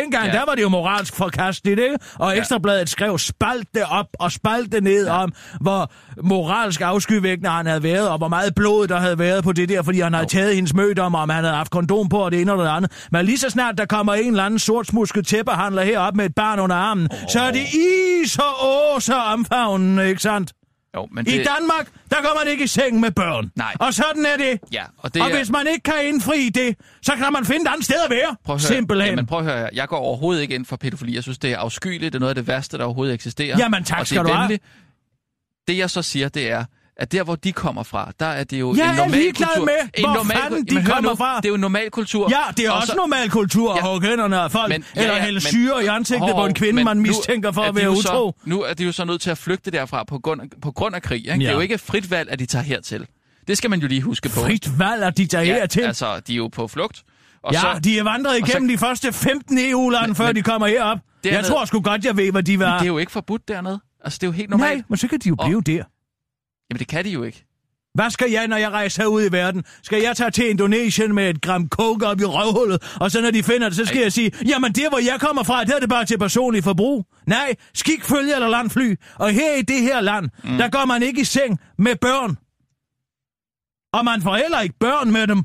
[0.00, 0.32] Dengang, Ja.
[0.32, 0.38] ja.
[0.38, 1.96] der var det jo moralsk forkasteligt, ikke?
[2.18, 5.22] Og Ekstrabladet skrev spalt det op og spalt det ned ja.
[5.22, 5.90] om, hvor
[6.22, 9.82] moralsk afskyvækkende han havde været, og hvor meget blod der havde været på det der,
[9.82, 12.40] fordi han havde taget hendes mødom, og om han havde haft kondom på, og det
[12.40, 13.06] ene og det andet.
[13.12, 16.60] Men lige så snart der kommer en eller anden sortsmusket tæppehandler herop med et barn
[16.60, 17.18] under armen, oh.
[17.32, 17.64] så er det
[18.24, 20.52] is og ås og omfavnen, ikke sandt?
[20.94, 21.46] Jo, men I det...
[21.58, 23.50] Danmark, der går man ikke i seng med børn.
[23.56, 23.74] Nej.
[23.80, 24.60] Og sådan er det.
[24.72, 25.36] Ja, og det Det og er...
[25.36, 28.36] hvis man ikke kan indfri det, så kan man finde et andet sted at være.
[28.44, 29.08] Prøv at høre, Simpelthen.
[29.10, 31.14] Jamen, prøv at høre, jeg går overhovedet ikke ind for pædofili.
[31.14, 32.12] Jeg synes, det er afskyeligt.
[32.12, 33.58] Det er noget af det værste, der overhovedet eksisterer.
[33.58, 34.58] Jamen, tak og det skal er du have.
[35.68, 36.64] Det, jeg så siger, det er,
[36.96, 39.48] at der, hvor de kommer fra, der er det jo Jeg en er normal ligeglad
[39.48, 39.64] kultur.
[39.64, 41.36] med, en hvor normal, fanden de Jamen, kommer nu, fra.
[41.36, 42.28] Det er jo en normal kultur.
[42.30, 43.90] Ja, det er Og også så- normal kultur at Ja.
[43.92, 46.84] hugge hænderne af folk, Men- ja, eller ja, hælde syre i ansigtet på en kvinde,
[46.84, 48.02] man mistænker for er at være utro.
[48.02, 50.94] Så, nu er de jo så nødt til at flygte derfra på grund, på grund
[50.94, 51.18] af krig.
[51.18, 51.32] Ikke?
[51.32, 51.48] Det Ja.
[51.48, 53.06] er jo ikke frit valg, at de tager hertil.
[53.48, 54.40] Det skal man jo lige huske på.
[54.40, 55.80] Frit valg, at de tager ja, hertil.
[55.80, 57.02] altså, de er jo på flugt.
[57.42, 60.36] Og Ja, så, de er vandret og så- igennem de første 15 EU-lande, før men-
[60.36, 60.98] de kommer herop.
[61.24, 62.72] Jeg Dernede- tror sgu godt, jeg ved, hvad de var.
[62.78, 63.80] det er jo ikke forbudt dernede.
[64.04, 64.74] Altså, det er jo helt normalt.
[64.76, 65.82] Nej, men så kan de jo blive der.
[66.70, 67.46] Jamen, det kan de jo ikke.
[67.94, 69.64] Hvad skal jeg, når jeg rejser ud i verden?
[69.82, 73.30] Skal jeg tage til Indonesien med et gram coke op i røvhullet, og så når
[73.30, 74.02] de finder det, så skal Ej.
[74.02, 77.06] jeg sige, jamen der, hvor jeg kommer fra, der er det bare til personlig forbrug.
[77.26, 78.96] Nej, skik følge eller landfly.
[79.14, 80.56] Og her i det her land, mm.
[80.58, 82.36] der går man ikke i seng med børn.
[83.92, 85.42] Og man får heller ikke børn med dem.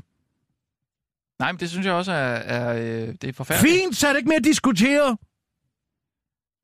[1.38, 3.74] Nej, men det synes jeg også er, er øh, det er forfærdeligt.
[3.74, 5.16] Fint, så er det ikke mere at diskutere.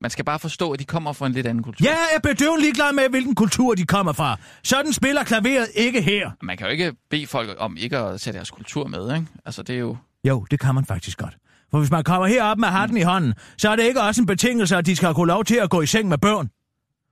[0.01, 1.87] Man skal bare forstå, at de kommer fra en lidt anden kultur.
[1.87, 4.37] Jeg er bedøvende ligeglad med, hvilken kultur de kommer fra.
[4.65, 6.31] Sådan spiller klaveret ikke her.
[6.43, 9.27] Man kan jo ikke bede folk om ikke at sætte deres kultur med, ikke?
[9.45, 9.97] Altså, det er jo...
[10.25, 11.37] Jo, det kan man faktisk godt.
[11.71, 14.27] For hvis man kommer herop med hatten i hånden, så er det ikke også en
[14.27, 16.51] betingelse, at de skal kunne lov til at gå i seng med børn.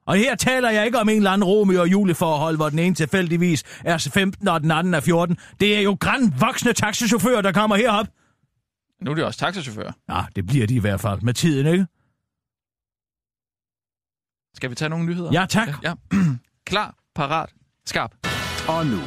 [0.07, 2.95] Og her taler jeg ikke om en eller anden Romeo og juleforhold, hvor den ene
[2.95, 5.37] tilfældigvis er 15 og den anden er 14.
[5.61, 8.07] Det er jo græn voksne taxichauffører, der kommer herop.
[9.03, 9.93] Nu er de også taxachauffører.
[10.09, 11.87] Ja, det bliver de i hvert fald med tiden, ikke?
[14.57, 15.31] Skal vi tage nogle nyheder?
[15.33, 15.69] Ja, tak.
[15.83, 15.93] Ja.
[16.67, 17.49] Klar, parat,
[17.87, 18.11] skarp.
[18.69, 19.01] Og nu,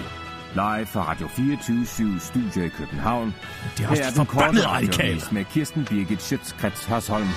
[0.54, 3.36] live fra Radio 24 Studio i København.
[3.78, 7.28] Det er Her også er den forbandet korte med Kirsten Birgit Schøtzgrads Hasholm.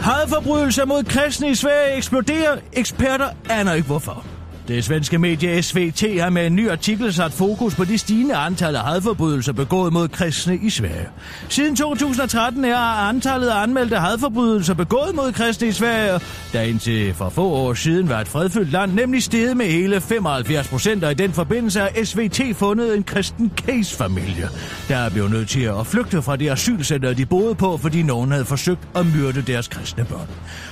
[0.00, 2.58] Hadforbrydelser mod kristne i Sverige eksploderer.
[2.72, 4.26] Eksperter aner ikke hvorfor.
[4.68, 8.76] Det svenske medie SVT har med en ny artikel sat fokus på de stigende antal
[8.76, 11.08] af hadforbrydelser begået mod kristne i Sverige.
[11.48, 12.76] Siden 2013 er
[13.08, 16.20] antallet af anmeldte hadforbrydelser begået mod kristne i Sverige,
[16.52, 20.68] der indtil for få år siden var et fredfyldt land, nemlig steget med hele 75
[20.68, 24.48] procent, og i den forbindelse har SVT fundet en kristen case-familie,
[24.88, 28.30] der er blevet nødt til at flygte fra det asylcenter, de boede på, fordi nogen
[28.30, 30.28] havde forsøgt at myrde deres kristne børn.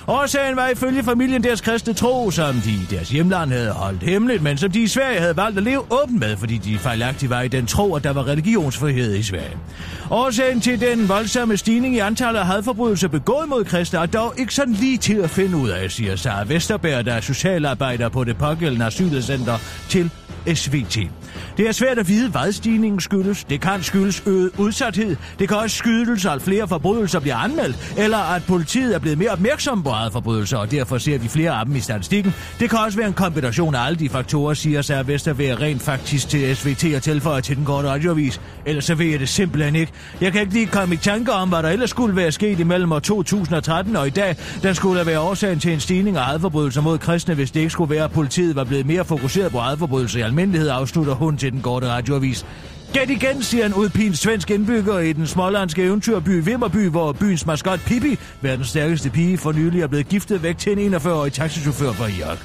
[0.07, 4.43] Årsagen var ifølge familien deres kristne tro, som de i deres hjemland havde holdt hemmeligt,
[4.43, 7.41] men som de i Sverige havde valgt at leve åben med, fordi de fejlagtigt var
[7.41, 9.57] i den tro, at der var religionsfrihed i Sverige.
[10.11, 14.55] Årsagen til den voldsomme stigning i antallet af hadforbrydelser begået mod kristne er dog ikke
[14.55, 18.39] sådan lige til at finde ud af, siger Sara Vesterberg, der er socialarbejder på det
[18.39, 20.11] pågældende asylcenter til
[20.55, 20.99] SVT.
[21.57, 23.45] Det er svært at vide, hvad stigningen skyldes.
[23.45, 25.17] Det kan skyldes øget udsathed.
[25.39, 29.31] Det kan også skyldes, at flere forbrydelser bliver anmeldt, eller at politiet er blevet mere
[29.31, 32.35] opmærksom på eget forbrydelser, og derfor ser vi flere af dem i statistikken.
[32.61, 36.29] Det kan også være en kombination af alle de faktorer, siger Sær Vestervær rent faktisk
[36.29, 38.41] til SVT og tilføjer til den korte radiovis.
[38.67, 39.93] Ellers så ved jeg det simpelthen ikke.
[40.21, 42.93] Jeg kan ikke lige komme i tanker om, hvad der ellers skulle være sket imellem
[42.93, 44.37] år 2013 og i dag.
[44.63, 47.91] Der skulle være årsagen til en stigning af adforbrydelser mod kristne, hvis det ikke skulle
[47.95, 51.63] være, at politiet var blevet mere fokuseret på adforbrydelser i almindelighed, afslutter hun til den
[51.63, 52.47] korte radioavis.
[52.93, 57.81] Gæt igen, siger en udpint svensk indbygger i den smålandske eventyrby Vimmerby, hvor byens maskot
[57.81, 62.07] Pippi, verdens stærkeste pige, for nylig er blevet giftet væk til en 41-årig taxichauffør fra
[62.07, 62.39] Irak.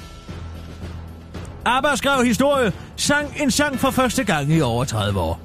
[1.64, 5.40] ABBA skrev historie, sang en sang for første gang i over 30 år.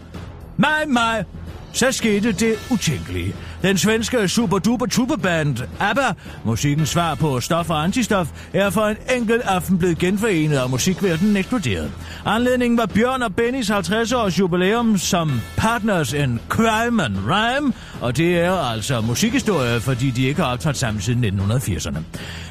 [0.58, 1.25] Mig, mig,
[1.73, 3.36] så skete det utænkelige.
[3.62, 6.13] Den svenske superduper tuberband ABBA,
[6.45, 11.38] musikkens svar på stof og antistof, er for en enkelt aften blevet genforenet og musikverdenen
[11.38, 11.91] eksploderede.
[12.26, 18.39] Anledningen var Bjørn og Bennys 50-års jubilæum som Partners in Crime and Rhyme, og det
[18.39, 22.00] er altså musikhistorie, fordi de ikke har optrådt sammen siden 1980'erne.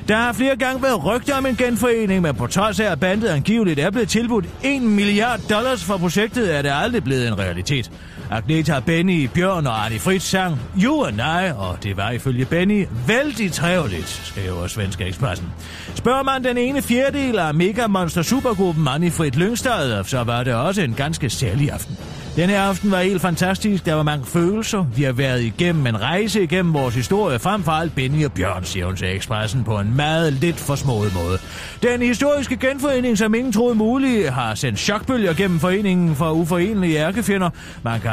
[0.09, 3.29] Der har flere gange været rygter om en genforening, men på trods af, at bandet
[3.29, 7.90] angiveligt er blevet tilbudt 1 milliard dollars for projektet, er det aldrig blevet en realitet.
[8.31, 12.87] Agneta, Benny, Bjørn og Arne Fritz sang You and I, og det var ifølge Benny
[13.07, 15.49] vældig trævligt, skriver Svenske Expressen.
[15.95, 20.83] Spørger man den ene fjerdedel af Mega Monster Supergruppen Manifred Lyngstad, så var det også
[20.83, 21.97] en ganske særlig aften.
[22.37, 23.87] Denne aften var helt fantastisk.
[23.87, 24.85] Der var mange følelser.
[24.97, 28.64] Vi har været igennem en rejse igennem vores historie, frem for alt Benny og Bjørn,
[28.64, 31.38] siger hun til Expressen på en meget lidt for smået måde.
[31.83, 37.51] Den historiske genforening, som ingen troede mulig, har sendt chokbølger gennem foreningen for uforenelige ærkefjender.
[37.83, 38.11] Man kan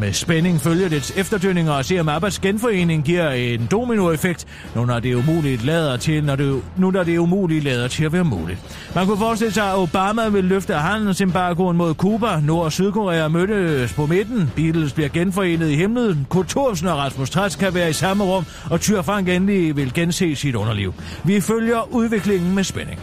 [0.00, 5.00] med spænding følge dets efterdønninger og se, om Abbas genforening giver en dominoeffekt, nu når
[5.00, 8.12] det er umuligt lader til, når det, nu når det er umuligt lader til at
[8.12, 8.58] være muligt.
[8.94, 13.69] Man kunne forestille sig, at Obama vil løfte handelsembargoen mod Cuba, Nord- og Sydkorea mødte
[13.96, 14.50] på midten.
[14.56, 16.26] Beatles bliver genforenet i himlen.
[16.28, 19.94] Kurt Thorsen og Rasmus Træs kan være i samme rum, og Tyr Frank endelig vil
[19.94, 20.94] gense sit underliv.
[21.24, 23.00] Vi følger udviklingen med spænding.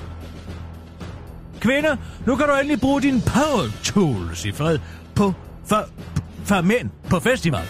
[1.60, 4.80] Kvinder, nu kan du endelig bruge din power tools i fred
[5.16, 5.34] på
[5.66, 5.86] for,
[6.44, 7.66] for mænd på festival.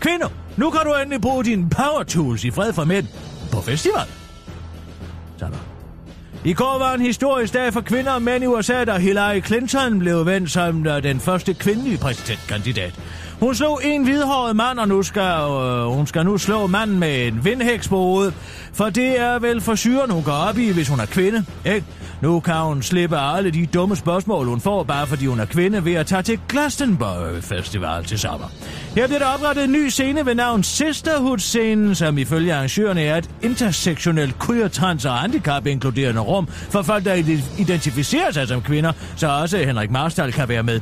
[0.00, 3.06] Kvinder, nu kan du endelig bruge din power tools i fred for mænd
[3.52, 4.06] på festival.
[5.38, 5.71] Sådan.
[6.44, 9.98] I går var en historisk dag for kvinder og mænd i USA, da Hillary Clinton
[9.98, 12.94] blev vendt som øh, den første kvindelige præsidentkandidat.
[13.42, 17.26] Hun slog en hvidhåret mand, og nu skal, øh, hun skal nu slå manden med
[17.26, 18.34] en vindhæks på hovedet.
[18.72, 21.86] For det er vel for syren, hun går op i, hvis hun er kvinde, ikke?
[22.20, 25.84] Nu kan hun slippe alle de dumme spørgsmål, hun får, bare fordi hun er kvinde,
[25.84, 28.46] ved at tage til Glastonbury Festival til sommer.
[28.96, 33.30] Her bliver der oprettet en ny scene ved navn Sisterhood-scenen, som ifølge arrangørerne er et
[33.42, 37.14] intersektionelt queer, trans og handicap inkluderende rum for folk, der
[37.58, 40.80] identificerer sig som kvinder, så også Henrik Marstal kan være med.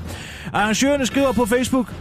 [0.53, 1.93] Arrangørerne skriver på Facebook,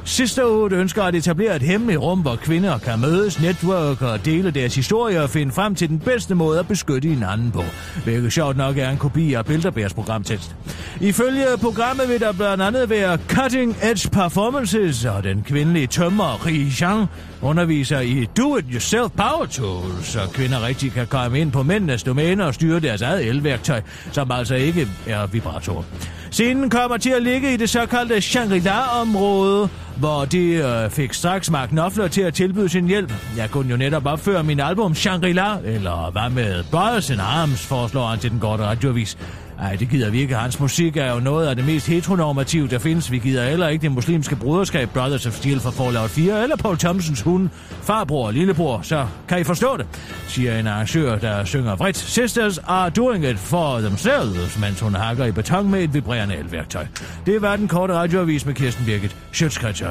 [0.49, 4.75] Sisterhood ønsker at etablere et hemmeligt rum, hvor kvinder kan mødes, netværke og dele deres
[4.75, 7.63] historier og finde frem til den bedste måde at beskytte hinanden på.
[8.03, 10.55] Hvilket sjovt nok er en kopi af Bilderbergs programtekst.
[11.01, 16.71] Ifølge programmet vil der blandt andet være Cutting Edge Performances, og den kvindelige tømmer Ri
[16.71, 17.07] Zhang
[17.41, 22.53] underviser i Do-It-Yourself Power Tools, så kvinder rigtig kan komme ind på mændenes domæne og
[22.53, 23.81] styre deres eget elværktøj,
[24.11, 25.85] som altså ikke er vibrator.
[26.31, 31.69] Scenen kommer til at ligge i det såkaldte Shangri-La-område, hvor de øh, fik straks Mark
[31.69, 33.13] Knopfler til at tilbyde sin hjælp.
[33.37, 38.07] Jeg kunne jo netop opføre min album Shangri-La, eller hvad med Brothers in Arms, foreslår
[38.07, 39.17] han til den korte radioavis.
[39.61, 40.35] Ej, det gider vi ikke.
[40.35, 43.11] Hans musik er jo noget af det mest heteronormative, der findes.
[43.11, 46.77] Vi gider heller ikke det muslimske broderskab Brothers of Steel fra Fallout 4, eller Paul
[46.77, 47.49] Thompsons hund,
[47.81, 48.81] farbror og lillebror.
[48.81, 49.85] Så kan I forstå det,
[50.27, 51.97] siger en arrangør, der synger vredt.
[51.97, 56.85] Sisters are doing it for themselves, mens hun hakker i beton med et vibrerende elværktøj.
[57.25, 59.81] Det var den korte radioavis med Kirsten Birgit Schøtzgrads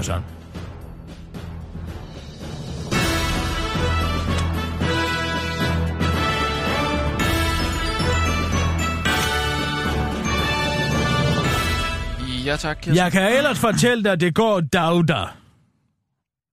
[12.48, 12.96] Ja tak, Kirsten.
[12.96, 15.24] Jeg kan ellers fortælle dig, at det går Dauda.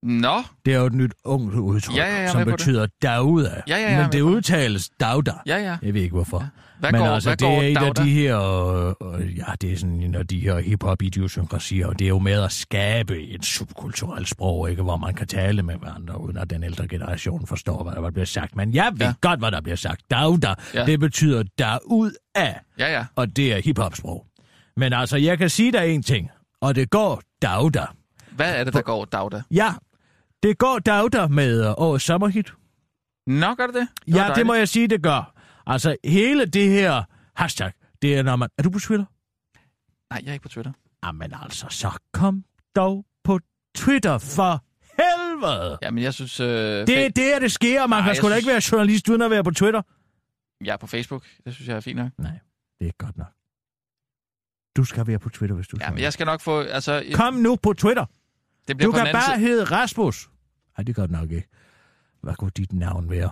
[0.04, 3.62] Nå, Det er jo et nyt ungt udtryk, Ja, ja, er som betyder Dauda.
[3.68, 5.32] Ja, ja, er Men det udtales Dauda.
[5.46, 5.78] ja ja.
[5.82, 6.40] Jeg ved ikke hvorfor.
[6.40, 6.46] Ja.
[6.80, 8.40] Hvad Men går, altså, hvad det er et af de her,
[9.14, 12.20] øh, ja, det er sådan en af de her hip-hop idiosynkrasier, og det er jo
[12.20, 16.50] med at skabe et subkulturelt sprog, ikke, hvor man kan tale med hverandre, uden at
[16.50, 18.56] den ældre generation forstår, hvad der bliver sagt.
[18.56, 19.06] Men jeg ved Ja.
[19.06, 19.14] ja.
[19.22, 20.02] godt, hvad der bliver sagt.
[20.12, 20.80] Dauda, Ja.
[20.80, 20.86] ja.
[20.86, 23.06] det betyder derud af, Ja, ja.
[23.16, 24.26] og det er hip-hop-sprog.
[24.78, 27.86] Men altså, jeg kan sige dig en ting, og det går Dauda.
[28.32, 29.42] Hvad er det, der går, Dauda?
[29.52, 29.74] Ja,
[30.44, 32.54] det går Dauda med øh, årets sommerhit.
[33.28, 33.88] Nå, gør det det?
[34.06, 34.16] det?
[34.16, 35.34] Ja, det må jeg sige, det gør.
[35.68, 37.04] Altså, hele det her
[37.36, 38.50] hashtag, det er når man...
[38.58, 39.06] Er du på Twitter?
[40.14, 40.72] Nej, jeg er ikke på Twitter.
[41.06, 42.44] Jamen altså, så kom
[42.76, 43.40] dog på
[43.78, 44.64] Twitter for
[45.04, 45.78] helvede!
[45.82, 46.40] Ja, men jeg synes...
[46.40, 46.48] Øh,
[46.88, 47.88] Det er der, det sker.
[47.88, 49.82] Man Nej, kan sgu da ikke være synes- journalist uden at være på Twitter.
[50.66, 51.24] Jeg er på Facebook.
[51.46, 52.10] Det synes jeg er fint nok.
[52.18, 53.28] Nej, det er ikke godt nok.
[54.76, 56.60] Du skal være på Twitter, hvis du Ja, skal men jeg skal nok få...
[56.62, 58.06] Altså, Kom nu på Twitter.
[58.68, 59.48] det bliver Du på kan bare side.
[59.48, 60.30] hedde Rasmus.
[60.78, 61.48] Nej, det gør det nok ikke.
[62.22, 63.32] Hvad kunne dit navn være?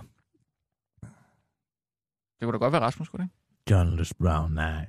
[2.40, 3.70] Det kunne da godt være Rasmus, kunne det ikke?
[3.70, 4.86] Journalist Brown, nej.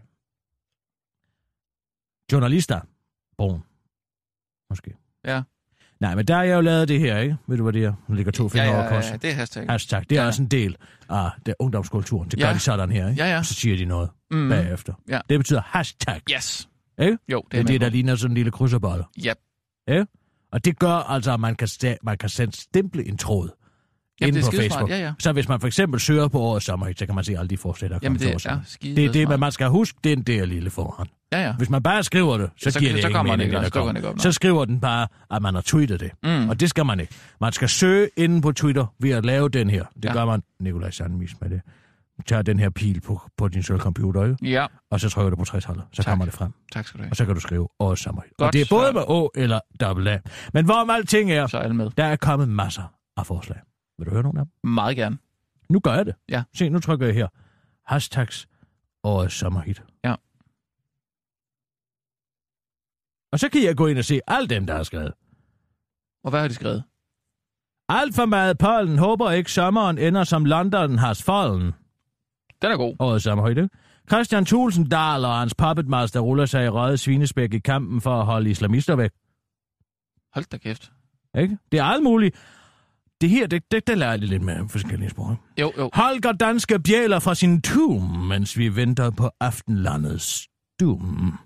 [2.32, 2.82] Journalister.
[3.38, 3.64] Brun.
[4.70, 4.96] Måske.
[5.24, 5.44] Ja.
[6.00, 7.36] Nej, men der har jeg jo lavet det her, ikke?
[7.48, 7.94] Ved du, hvad det er?
[8.08, 9.12] Der ligger to fingre ja, over ja, kors.
[9.12, 9.66] ja, det er hashtag.
[9.70, 10.04] Hashtag.
[10.10, 10.28] Det er Ja.
[10.28, 10.76] også en del
[11.10, 12.30] af det ungdomskulturen.
[12.30, 12.54] Det gør Ja.
[12.54, 13.24] de sådan her, ikke?
[13.24, 13.44] Ja, ja.
[13.44, 14.50] Så siger de noget Mm.
[14.50, 14.94] bagefter.
[15.10, 15.20] Ja.
[15.30, 16.22] Det betyder hashtag.
[16.36, 16.70] Yes.
[17.02, 17.18] Ikke?
[17.32, 19.04] Jo, det Det er det, med der ligner sådan en lille krydserbolle.
[19.28, 19.38] Yep.
[20.52, 23.50] Og det gør altså, at man kan, sta- man kan sende stemple en tråd
[24.22, 24.56] Jamen, inde det er på.
[24.62, 24.90] Facebook.
[24.90, 25.14] Ja, ja.
[25.20, 27.58] Så hvis man for eksempel søger på årets sommerhit, så kan man se alle de
[27.58, 30.00] forslag, der Jamen, kommer det til er skide Det er det, men man skal huske,
[30.04, 31.08] det er en der lille foran.
[31.32, 31.54] Ja, ja.
[31.54, 33.88] Hvis man bare skriver det, så, så- giver det så den mening, ikke, der kommer.
[33.88, 34.20] den ikke op.
[34.20, 36.12] Så skriver den bare, at man har tweetet det.
[36.24, 36.50] Mm.
[36.50, 37.16] Og det skal man ikke.
[37.42, 39.86] Man skal søge inde på Twitter ved at lave den her.
[39.96, 40.14] Det Ja.
[40.14, 41.62] gør man, Nikolaj Sandmis med det.
[42.28, 44.38] Tager den her pil på, på din sølvcomputer, ikke?
[44.52, 46.06] Ja, og så trykker du på 60 Så Tak.
[46.06, 46.52] kommer det frem.
[46.74, 47.12] tak skal du have.
[47.12, 48.06] Og så kan du skrive årets.
[48.06, 50.20] Godt, og det er både så- med Å eller dobbelt A.
[50.54, 51.90] Men hvorom alting er, Så er med.
[51.98, 52.84] der er kommet masser
[53.18, 53.58] af forslag.
[53.98, 54.70] Vil du høre nogle af dem?
[54.72, 55.18] Meget gerne.
[55.70, 56.16] Nu gør jeg det.
[56.30, 56.44] Ja.
[56.56, 57.28] Se, nu trykker jeg her.
[57.86, 58.48] Hashtags
[59.04, 59.84] årets sommerhit.
[60.04, 60.16] Ja.
[63.32, 65.14] Og så kan jeg gå ind og se alle dem, der er skrevet.
[66.24, 66.84] Og hvad har de skrevet?
[67.90, 71.72] Alt for meget pollen håber ikke sommeren ender som London has fallen.
[72.62, 72.96] Den er god.
[73.00, 73.70] Årets sommerhit, ikke?
[74.10, 78.50] Christian Tulsendal og hans puppetmaster ruller sig i røde svinespæk i kampen for at holde
[78.50, 79.12] islamister væk.
[80.34, 80.92] Hold da kæft.
[81.38, 81.58] Ikke?
[81.72, 82.36] Det er alt muligt.
[83.22, 85.38] Det her, det, det, det lærer jeg lidt med forskellige sprog.
[85.60, 85.90] Jo, jo.
[85.94, 90.48] Holger danske bjæler fra sin tum, mens vi venter på aftenlandets
[90.80, 91.40] dum.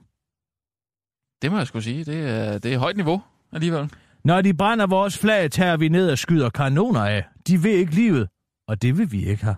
[1.41, 2.03] Det må jeg skulle sige.
[2.03, 3.93] Det er, det er højt niveau alligevel.
[4.23, 7.25] Når de brænder vores flag, tager vi ned og skyder kanoner af.
[7.47, 8.29] De vil ikke livet,
[8.67, 9.55] og det vil vi ikke have.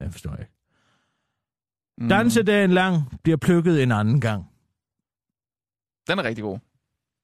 [0.00, 0.52] Jeg forstår ikke.
[1.98, 2.08] Mm.
[2.08, 4.44] Dansedagen lang bliver plukket en anden gang.
[6.08, 6.58] Den er rigtig god.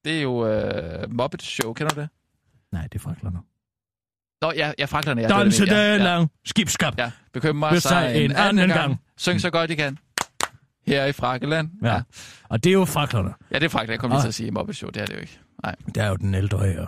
[0.05, 0.33] Det er jo
[1.05, 2.09] uh, Muppet Show, kender du det?
[2.73, 3.39] Nej, det er fraklerne.
[4.43, 5.21] Nå, ja, jeg fraklerne.
[5.23, 5.97] Ja, det var det, ja, ja.
[5.97, 6.99] lang, skibskab.
[6.99, 8.81] Ja, bekymrer sig der en, en anden anden gang.
[8.81, 9.01] gang.
[9.17, 9.99] Syng så godt I kan.
[10.87, 11.71] Her i Frakkeland.
[11.83, 11.95] Ja.
[11.95, 12.03] ja.
[12.49, 13.35] Og det er jo fraklerne.
[13.51, 13.91] Ja, det er Frakkeland.
[13.93, 14.91] Jeg kom lige til at sige Muppet Show.
[14.91, 15.39] Det er det jo ikke.
[15.63, 15.75] Nej.
[15.95, 16.87] Der er jo den ældre her.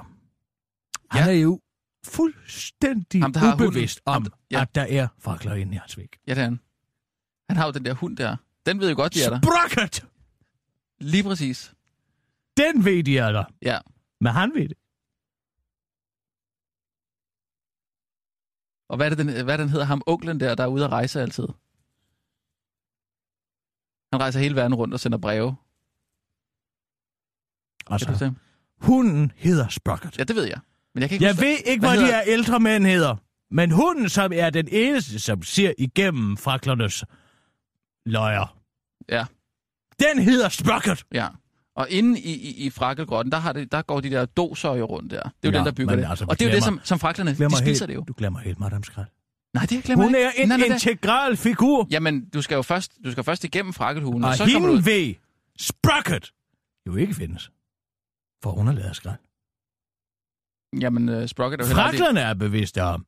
[1.11, 1.29] Han Ja.
[1.29, 1.61] er jo
[2.07, 4.17] fuldstændig Ham, der ubevidst hunden.
[4.17, 4.61] om, Ham, ja.
[4.63, 6.09] at der er fakler inde i hans væg.
[6.27, 6.61] Ja, det er han.
[7.49, 8.37] Han har jo den der hund der.
[8.67, 9.41] Den ved jo godt, de er der.
[9.41, 10.05] Sprocket!
[11.01, 11.73] Lige præcis.
[12.57, 13.45] Den ved de er der.
[13.63, 13.79] Ja.
[14.21, 14.77] Men han ved det.
[18.93, 20.91] Og hvad er det, den, hvad den hedder ham, onklen der, der er ude at
[20.93, 21.47] rejse altid?
[24.13, 25.57] Han rejser hele verden rundt og sender breve.
[27.87, 28.33] Kan du Altså,
[28.81, 30.19] hunden hedder Sprocket.
[30.19, 30.61] Ja, det ved jeg.
[30.95, 32.87] Men jeg kan ikke Jeg huske, ved ikke, hvad hvad de hedder- her ældre mænd
[32.87, 33.17] hedder.
[33.51, 37.05] Men hunden, som er den eneste, som ser igennem faklernes
[38.07, 38.59] løjer,
[39.09, 39.27] Ja,
[40.01, 41.05] den hedder Sprocket.
[41.13, 41.29] ja.
[41.77, 45.11] Og inde i, i, i frakkelgrotten, der, har det, der går de der dosøjer rundt
[45.11, 45.23] der.
[45.23, 46.07] Det er jo Ja, den, der bygger det.
[46.11, 48.05] altså, og det er jo det, som, som fraklerne, de spiser helt, det jo.
[48.09, 49.07] Du glemmer helt Madame Skrald.
[49.55, 51.87] Nej, det glemmer Hun er en Nej, nej, integral figur.
[51.91, 54.75] Jamen, du skal jo først, du skal først igennem frakkelhulen, og, Og så kommer du
[54.75, 54.83] ud.
[54.83, 55.15] ved
[55.59, 56.33] Sprocket
[56.87, 57.51] jo ikke findes.
[58.43, 59.19] For hun er lavet skrald.
[60.83, 61.75] Jamen, uh, Sprocket er jo.
[61.75, 63.07] Fraklerne er bevidste om,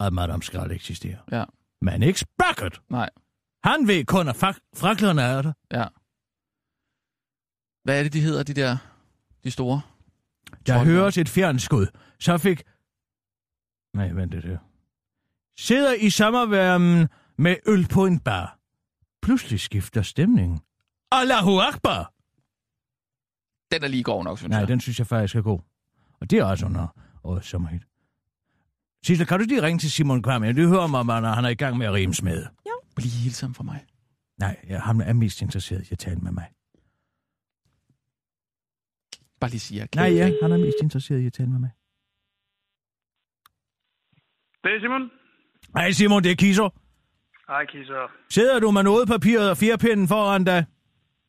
[0.00, 1.18] at Madame Skrald eksisterer.
[1.32, 1.44] Ja.
[1.82, 2.80] Men ikke Sprocket.
[2.90, 3.10] Nej,
[3.64, 4.36] Han ved kun, at
[4.76, 5.52] fraklerne er der.
[5.72, 5.84] ja.
[7.88, 8.76] Hvad er det, de hedder, de der,
[9.44, 9.80] de store?
[10.66, 11.86] Der høres et fjernskud.
[12.20, 12.62] Så fik...
[13.94, 14.58] Nej, vent det der.
[15.58, 18.58] Sidder i sommerværmen med øl på en bar.
[19.22, 20.60] Pludselig skifter stemningen.
[21.12, 22.12] Allahu Akbar!
[23.72, 24.68] Den er lige god nok, synes Nej, jeg.
[24.68, 25.60] den synes jeg faktisk er god.
[26.20, 26.86] Og det er også under
[27.24, 27.82] årets sommerhit.
[29.06, 30.44] Sissel, kan du lige ringe til Simon Kvam?
[30.44, 32.46] Jeg vil høre om, om han er i gang med at rime med.
[32.96, 33.84] Bliv hilsom for mig.
[34.38, 36.48] Nej, jeg, han er mest interesseret i at tale med mig.
[39.40, 41.70] Bare lige sige, jeg Nej, ja, han er mest interesseret i at tale med mig.
[44.64, 45.10] Det er Simon.
[45.76, 46.68] Hej Simon, det er Kiso.
[47.48, 48.12] Hej, Kisser.
[48.30, 50.66] Sidder du med noget papiret og fjerpinden foran dig?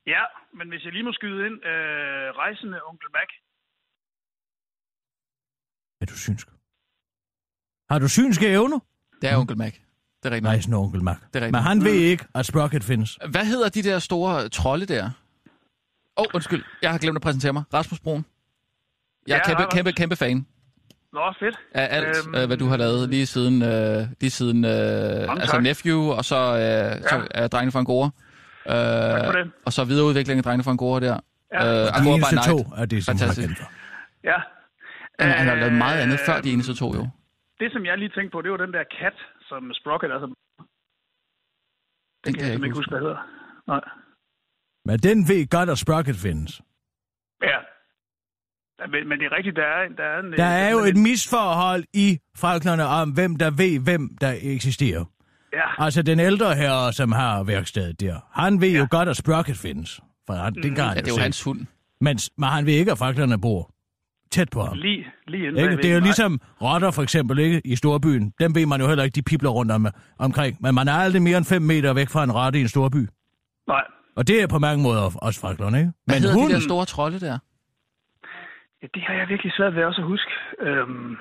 [0.08, 0.24] Ja,
[0.58, 3.30] men hvis jeg lige må skyde ind, øh, rejsende onkel Mac.
[6.02, 6.48] Er du synsk?
[7.89, 8.80] Har du synske evner?
[9.22, 9.74] Det er onkel Mac.
[9.74, 10.43] Det er rigtigt.
[10.43, 11.17] Nej, sådan onkel Mac.
[11.17, 11.52] Det er rigtigt.
[11.52, 13.19] Men han ved ikke, at Sprocket findes.
[13.32, 15.10] Hvad hedder de der store trolde der?
[16.20, 16.64] Åh, oh, undskyld.
[16.82, 17.64] Jeg har glemt at præsentere mig.
[17.74, 18.26] Rasmus Broen.
[19.28, 20.48] Jeg er Ja, kæmpe, kæmpe, kæmpe fan
[21.14, 21.56] Nå, fedt.
[21.72, 25.52] af alt, Øhm, øhm, hvad du har lavet lige siden, øh, lige siden øh, altså
[25.52, 25.64] tak.
[25.64, 28.10] Nephew, og så, øh, så er Drengene fra Angora.
[28.74, 29.52] Øh, for det.
[29.66, 31.18] og så videreudvikling af Drengene fra Angora der.
[31.54, 31.60] Ja.
[31.84, 32.48] Øh, Angora by Night.
[32.50, 33.48] to er det, som han har Fantastisk.
[33.48, 33.68] kendt for.
[34.24, 34.38] Ja.
[35.20, 37.04] Han, han har lavet meget andet Øh, før de eneste to, jo.
[37.60, 39.18] Det, som jeg lige tænkte på, det var den der kat,
[39.50, 40.26] som Sprocket, altså...
[40.28, 40.36] Den
[42.26, 43.20] Den kan jeg ikke huske, hvad hedder.
[43.68, 43.82] Nej.
[44.89, 46.62] Men den ved godt, at Sprocket findes.
[47.41, 47.47] Ja.
[48.80, 50.32] Ja, Men, men det er rigtigt, der er, der er en...
[50.32, 55.06] Der er jo et misforhold i Falknerne om, hvem der ved, hvem der eksisterer.
[55.54, 59.58] Ja, Altså den ældre herre, som har værkstedet der, han ved jo godt, at Sprocket
[59.58, 60.02] findes.
[60.28, 61.60] For han, det kan han Ja, det er jo hans hund.
[62.02, 63.71] Men, men han ved ikke, at Falknerne bor
[64.32, 64.78] tæt på ham.
[64.78, 65.78] lige, lige inden Ikke?
[65.78, 67.62] Det er jo ligesom rotter for eksempel ikke?
[67.65, 68.34] i storbyen.
[68.39, 69.88] Dem ved man jo heller ikke, de pipler rundt om,
[70.19, 70.58] omkring.
[70.62, 73.08] Men man er aldrig mere end 5 meter væk fra en rotte i en storby.
[73.67, 73.84] Nej.
[74.15, 75.91] Og det er på mange måder også Falknerne, ikke?
[76.06, 77.38] Hvad Men hedder hunden, de der store trolde der?
[78.82, 80.32] Ja, det har jeg virkelig svært ved også at huske.
[80.60, 81.17] Øhm,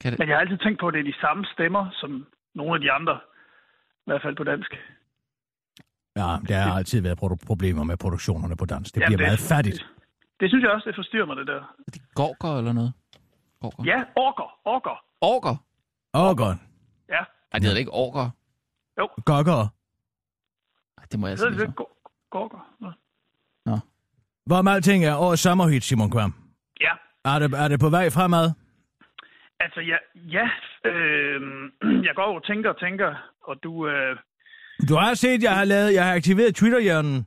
[0.00, 0.18] Kan det...
[0.18, 2.80] men jeg har altid tænkt på, at det er de samme stemmer, som nogle af
[2.80, 3.20] de andre.
[4.04, 4.70] I hvert fald på dansk.
[6.16, 8.92] Ja, der har altid været produ- problemer med produktionerne på dans.
[8.92, 9.76] Det Jamen, bliver meget fattigt.
[9.78, 11.60] Det, det synes jeg også, det forstyrrer mig, det der.
[11.86, 12.92] Er de gorker eller noget?
[13.60, 13.82] Gorker.
[13.84, 15.04] Ja, orker, orker.
[15.20, 15.56] Orker?
[16.12, 16.58] Godt.
[17.08, 18.30] Ja, Nej, det hedder det ikke orker.
[19.24, 19.62] Gokker.
[20.98, 21.84] Ej, Det må jeg det altså det Go-
[22.30, 22.74] Gorker.
[22.80, 23.78] Nå.
[24.46, 26.34] Hvor alting er årets sommerhit, Simon Kvam.
[26.80, 26.92] Ja,
[27.24, 28.50] Er det, er det på vej fremad?
[29.60, 30.46] altså ja, ja
[30.90, 31.40] øh,
[32.06, 34.16] jeg går og tænker og tænker, og du, øh,
[34.88, 37.26] Du har set, jeg har lavet, jeg har aktiveret Twitter-hjernen.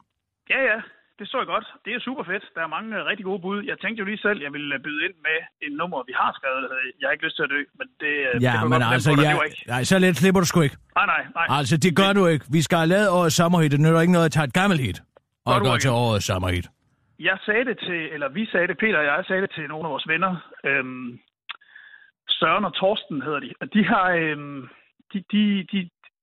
[0.49, 0.81] ja ja,
[1.21, 1.67] det så jeg godt.
[1.85, 2.45] Det er super fedt.
[2.55, 3.57] Der er mange øh, rigtig gode bud.
[3.71, 6.31] Jeg tænkte jo lige selv, jeg ville øh, byde ind med en nummer, vi har
[6.39, 6.63] skrevet,
[6.99, 9.09] Jeg har ikke lyst til at dø, men det, øh, det Ja, kunne men altså,
[9.11, 9.63] dig, ja, det ikke.
[9.73, 10.77] nej, så let slipper du sgu ikke.
[10.99, 11.45] Nej, nej, nej.
[11.59, 12.45] Altså, det gør du ikke.
[12.57, 13.71] Vi skal have lavet årets sommerhit.
[13.75, 14.99] Det nytter ikke noget at tage et gammelt hit.
[15.45, 16.67] Og ord, til årets sommerhit.
[17.29, 19.85] Jeg sagde det til, eller vi sagde det, Peter og jeg sagde det til nogle
[19.87, 20.33] af vores venner.
[20.69, 21.19] Øhm,
[22.29, 23.51] Søren og Torsten hedder de.
[23.61, 24.61] Og de har, øhm,
[25.13, 25.79] de, de, de,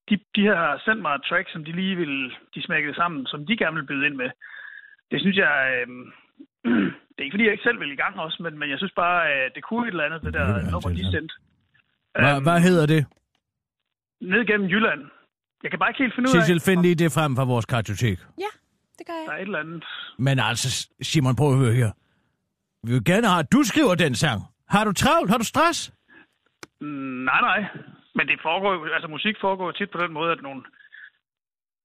[0.09, 2.15] de, de har sendt mig et track, som de lige vil,
[2.55, 4.31] de smækkede sammen, som de gerne vil byde ind med.
[5.11, 6.05] Det synes jeg, øhm,
[7.15, 8.93] det er ikke fordi, jeg ikke selv vil i gang også, men, men jeg synes
[8.97, 11.11] bare, øh, det kunne et eller andet, det der jeg nummer, de ja.
[11.11, 11.35] sendte.
[12.21, 13.07] Hvad, Øhm, hvad hedder det?
[14.21, 15.03] Ned gennem Jylland.
[15.63, 17.67] Jeg kan bare ikke helt finde ud af, Sissel, find lige det frem fra vores
[17.67, 18.19] kartotek.
[18.99, 19.39] Det gør der jeg.
[19.39, 19.85] er et eller andet.
[20.19, 21.91] Men altså, Simon, prøv at høre her.
[22.87, 24.41] Vi vil gerne have, at du skriver den sang.
[24.69, 25.31] Har du travlt?
[25.31, 25.93] Har du stress?
[26.81, 27.61] Mm, Nej, nej.
[28.15, 30.63] Men det foregår jo- altså musik foregår tit på den måde, at nogle,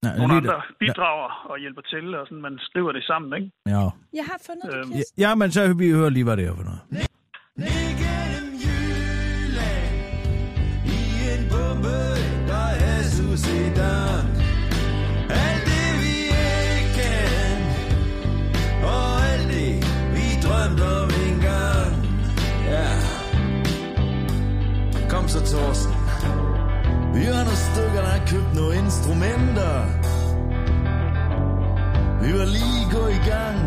[0.03, 3.49] Nej, nogle lige andre bidrager og hjælper til, og sådan, man skriver det sammen, ikke?
[3.65, 3.71] der.
[3.77, 3.83] Ja.
[4.19, 5.19] Jeg har fundet det, Øhm, Kirsten.
[5.23, 5.35] ja.
[5.35, 6.81] men så vi hører lige, hvad det er for noget.
[25.09, 25.93] Kom så, Thorsten.
[25.93, 26.02] Vi var nogle stykker,
[27.95, 29.75] der har købt nogle instrumenter.
[32.23, 33.57] Vi var lige gået i gang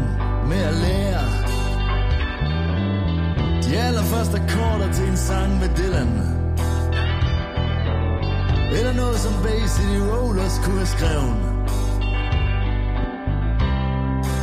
[0.48, 1.24] med at lære.
[3.64, 6.12] De allerførste akkorder til en sang med Dylan.
[8.78, 11.36] Eller noget, som Bay City Rollers kunne have skrevet.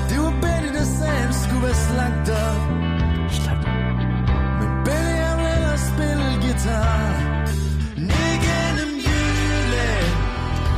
[0.09, 2.47] Det var Betty, der sagde, han skulle være slagter.
[4.59, 7.32] Men Benny, han vil at spille guitar.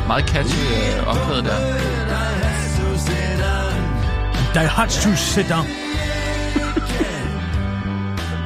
[0.07, 1.57] Meget catchy øh, omkvædet der.
[2.09, 3.81] Der er så sedan.
[4.53, 5.65] Die hat to sit down.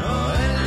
[0.04, 0.60] Og alt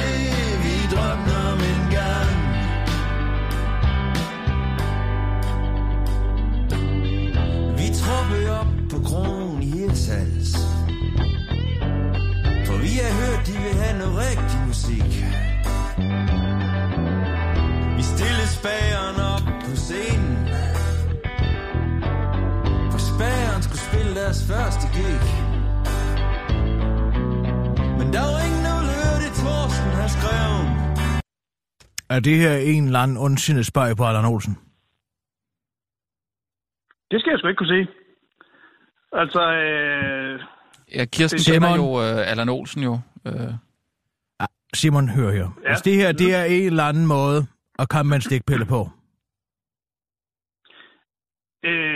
[24.32, 25.18] deres første gig.
[27.98, 30.62] Men der var ingen, der ville høre det, Thorsten har skrevet.
[32.14, 34.54] Er det her en eller anden ondsindet spøj på Allan Olsen?
[37.10, 37.88] Det skal jeg sgu ikke kunne sige.
[39.12, 40.40] Altså, øh,
[40.94, 41.78] Ja, Kirsten Det- kender Simon.
[41.78, 42.92] jo uh, Allan Olsen jo.
[43.28, 43.32] Uh,
[44.74, 45.48] Simon, hør her.
[45.64, 45.70] Ja.
[45.72, 47.46] Hvis det her, det er en eller anden måde
[47.78, 48.90] at komme med en stikpille på.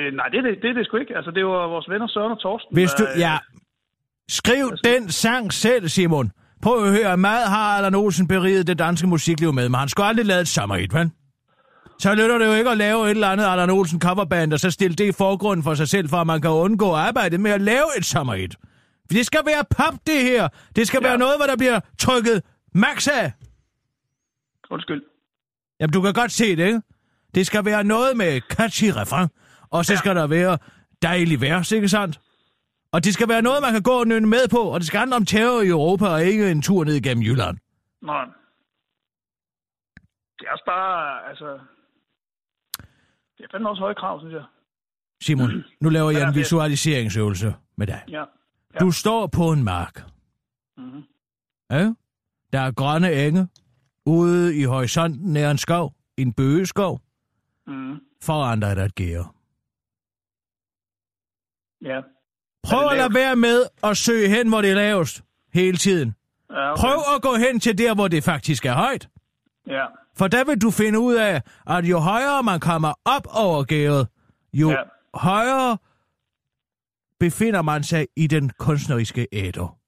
[0.07, 1.17] Øh, nej, det er det, det, er det sgu ikke.
[1.17, 2.75] Altså, det var vores venner Søren og Torsten.
[2.75, 3.39] Hvis du, der, øh, ja,
[4.29, 6.31] skriv den sang selv, Simon.
[6.63, 10.07] Prøv at høre, meget har Allan Olsen beriget det danske musikliv med, men han skulle
[10.07, 11.11] aldrig lave et sommerhit, vel?
[11.99, 14.71] Så lytter det jo ikke at lave et eller andet Allan Olsen coverband, og så
[14.71, 17.61] stille det i forgrunden for sig selv, for at man kan undgå arbejdet med at
[17.61, 18.55] lave et sommerhit.
[19.07, 20.49] For det skal være pop, det her.
[20.77, 21.07] Det skal ja.
[21.07, 21.11] Ja.
[21.11, 22.43] være noget, hvor der bliver trykket
[22.75, 23.33] max af.
[24.71, 25.03] Undskyld.
[25.81, 26.81] Jamen, du kan godt se det, ikke?
[27.35, 29.29] Det skal være noget med catchy refrain,
[29.71, 29.99] og så ja.
[29.99, 30.59] skal der være
[31.03, 32.21] dejlig vers, ikke sandt?
[32.93, 34.99] Og det skal være noget, man kan gå og nynne med på, og det skal
[34.99, 37.59] handle om terror i Europa, og ikke en tur ned igennem Jylland.
[38.03, 38.25] Nej.
[40.39, 41.59] Det er også bare, altså...
[43.39, 44.45] Det er fandme også høje krav, synes jeg.
[45.23, 48.03] Simon, nu laver jeg en visualiseringsøvelse med dig.
[48.09, 48.25] Ja.
[48.75, 48.79] Ja.
[48.81, 50.05] Du står på en mark.
[50.77, 51.03] Mhm.
[51.71, 51.93] Ja?
[52.53, 53.49] Der er grønne enge.
[54.07, 55.95] Ude i horisonten nær en skov.
[56.17, 57.01] En bøgeskov.
[57.67, 58.01] Mm.
[58.23, 59.29] Foran dig er der et gære.
[61.85, 62.01] Ja.
[62.63, 65.23] Prøv at lade være med at søge hen, hvor det er lavest.
[65.55, 66.15] Hele tiden.
[66.51, 66.81] ja okay.
[66.81, 69.09] Prøv at gå hen til der, hvor det faktisk er højt.
[69.67, 69.85] Ja.
[70.19, 74.09] For der vil du finde ud af, at jo højere man kommer op over gæret,
[74.53, 74.71] jo.
[74.71, 74.77] Ja.
[75.15, 75.79] højere
[77.21, 79.79] befinder man sig i den kunstneriske æder.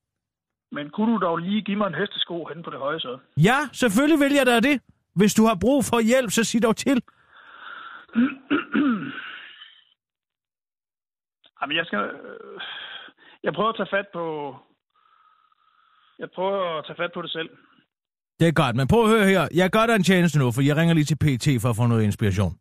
[0.72, 3.18] Men kunne du dog lige give mig en hestesko hen på det høje så?
[3.36, 4.80] Ja, selvfølgelig vil jeg da det.
[5.14, 7.03] Hvis du har brug for hjælp, så sig dog til.
[11.63, 11.99] Jamen, jeg skal...
[11.99, 12.61] øh,
[13.43, 14.25] Jeg prøver at tage fat på...
[16.19, 17.51] Jeg prøver at tage fat på det selv.
[18.41, 19.49] Det er godt, men prøv at høre her.
[19.55, 21.87] Jeg gør dig en tjeneste nu, for jeg ringer lige til PT for at få
[21.87, 22.59] noget inspiration.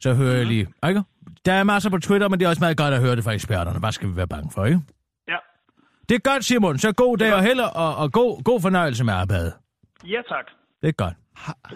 [0.00, 1.02] Så hører jeg lige, ikke?
[1.44, 3.32] Der er masser på Twitter, men det er også meget godt at høre det fra
[3.32, 3.78] eksperterne.
[3.78, 4.80] Hvad skal vi være bange for, ikke?
[5.28, 5.36] Ja.
[6.08, 6.78] Det er godt, Simon.
[6.78, 9.52] Så god dag og held, og, og god, god fornøjelse med arbejdet.
[10.06, 10.46] Ja, tak.
[10.82, 11.14] Det er godt.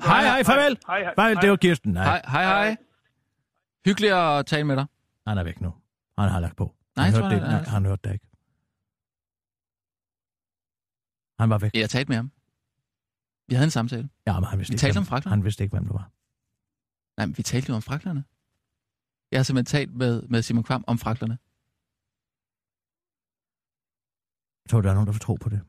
[0.05, 0.79] Hej, hej, farvel.
[0.87, 1.15] Hej, hej.
[1.19, 1.41] Farvel, hej.
[1.41, 1.93] det var Kirsten.
[1.93, 2.77] Nej, hej, hej, hej.
[3.87, 4.87] Hyggeligt at tale med dig.
[5.27, 5.75] han er væk nu.
[6.19, 6.75] Han har lagt på.
[6.97, 8.27] Nej, han jeg hørte tror, det, han nej, han hørte det ikke.
[11.41, 11.71] Han var væk.
[11.75, 12.33] Jeg har talt med ham.
[13.49, 14.09] Vi havde en samtale.
[14.27, 15.33] Ja, men han vidste, Vi ikke, talte hvem, om fraklerne.
[15.37, 16.11] han vidste ikke, hvem du var.
[17.17, 18.25] Nej, men vi talte jo om fraklerne.
[19.31, 21.39] Jeg har simpelthen talt med, med Simon Kvam om fraklerne.
[24.65, 25.61] Jeg tror, der er nogen, der vil tro på det.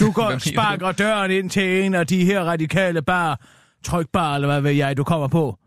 [0.00, 3.46] Du går sparker døren ind til en af de her radikale bar,
[3.84, 5.58] trykbar, eller hvad ved jeg, du kommer på.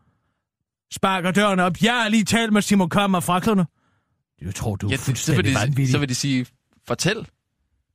[0.92, 1.82] Sparker døren op.
[1.82, 3.66] Jeg har lige talt med Simon Kammer fra fraklerne.
[4.42, 6.46] Jeg tror, du er Ja, det, så, vil fuldstændig de, så vil de sige,
[6.88, 7.16] fortæl.
[7.16, 7.28] Det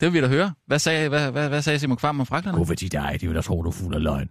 [0.01, 0.55] vil vi da høre.
[0.67, 2.59] Hvad sagde, hvad, hvad, hvad sagde Simon Kvam om fraklerne?
[2.59, 4.31] God for de dig, de vil da tro, du er fuld af løgn.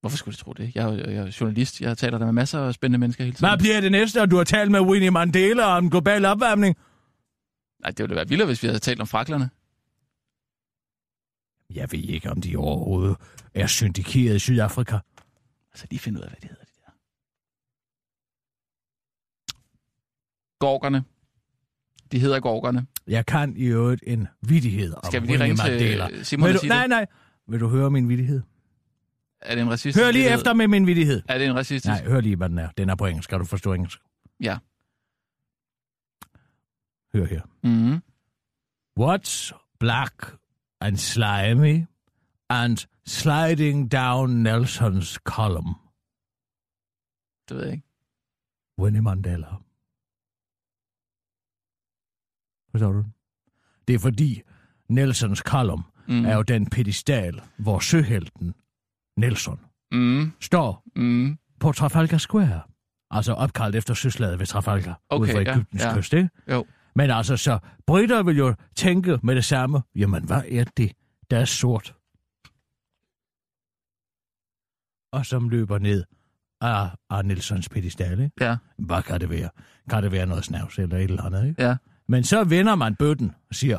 [0.00, 0.72] Hvorfor skulle de tro det?
[0.74, 1.80] Jeg er, jeg er journalist.
[1.80, 3.48] Jeg taler der med masser af spændende mennesker hele tiden.
[3.48, 6.76] Hvad bliver det næste, og du har talt med Winnie Mandela om global opvarmning?
[7.82, 9.50] Nej, det ville være vildere, hvis vi havde talt om fraklerne.
[11.74, 13.16] Jeg ved ikke, om de overhovedet
[13.54, 14.98] er syndikeret i Sydafrika.
[15.72, 16.64] Altså lige finde ud af, hvad det hedder.
[20.58, 21.04] Gorgerne.
[22.12, 22.86] De hedder gorgerne.
[23.06, 26.22] Jeg kan i øvrigt en vidighed om Skal vi lige ringe til Mandela.
[26.22, 27.06] Simon Vil og du, nej, nej.
[27.48, 28.42] Vil du høre min vidighed?
[29.40, 30.38] Er det en racistisk Hør lige vittighed?
[30.38, 31.22] efter med min vidighed.
[31.28, 31.86] Er det en racistisk?
[31.86, 32.68] Nej, hør lige, hvad den er.
[32.78, 33.24] Den er på engelsk.
[33.24, 33.98] Skal du forstå engelsk?
[34.40, 34.58] Ja.
[37.14, 37.42] Hør her.
[37.62, 38.02] Mm-hmm.
[39.00, 40.36] What's black
[40.80, 41.84] and slimy
[42.50, 45.74] and sliding down Nelson's column?
[47.48, 47.86] Det ved jeg ikke.
[48.78, 49.46] Winnie Mandela.
[52.70, 53.04] Forstår du?
[53.88, 54.42] Det er fordi
[54.88, 56.24] Nelsons column Mm.
[56.26, 58.54] er jo den pedestal, hvor søhelten
[59.16, 59.60] Nelson
[59.92, 60.32] Mm.
[60.40, 61.38] står Mm.
[61.60, 62.60] på Trafalgar Square.
[63.10, 65.94] Altså opkaldt efter søslaget ved Trafalgar, Okay, ude for ja, Ægyptens ja.
[65.96, 66.30] kyst, ikke?
[66.50, 66.66] Jo.
[66.96, 70.92] Men altså, så britter vil jo tænke med det samme, jamen hvad er det,
[71.30, 71.94] der er sort?
[75.12, 76.04] Og som løber ned
[76.60, 78.44] af, af Nelsons pedestal, ikke?
[78.44, 78.56] Ja.
[78.78, 79.50] Hvad kan det være?
[79.90, 81.62] Kan det være noget snavs eller et eller andet, ikke?
[81.62, 81.76] Ja.
[82.08, 83.78] Men så vender man bøtten og siger,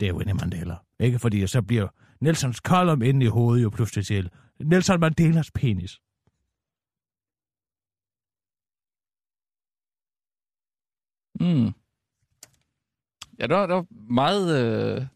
[0.00, 0.76] det er Winnie Mandela.
[1.00, 1.18] Ikke?
[1.18, 1.88] Fordi så bliver
[2.20, 4.30] Nelsons kolum inde i hovedet jo pludselig til
[4.60, 6.00] Nelson Mandelas penis.
[11.40, 11.72] Mm.
[13.38, 14.58] Ja, der, der var meget...
[14.58, 15.06] Øh...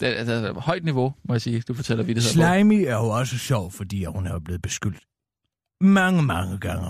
[0.00, 2.54] Det er, det er højt niveau, må jeg sige, du fortæller vittigheder på.
[2.54, 5.06] Slimy er jo også sjov, fordi hun er jo blevet beskyldt
[5.80, 6.88] mange, mange gange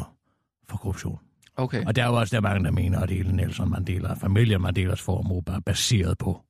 [0.68, 1.29] for korruption.
[1.60, 1.84] Okay.
[1.86, 4.62] Og der er jo også der er mange, der mener, at hele Nelson Mandela, familien
[4.62, 6.40] Mandelas formue, bare er baseret på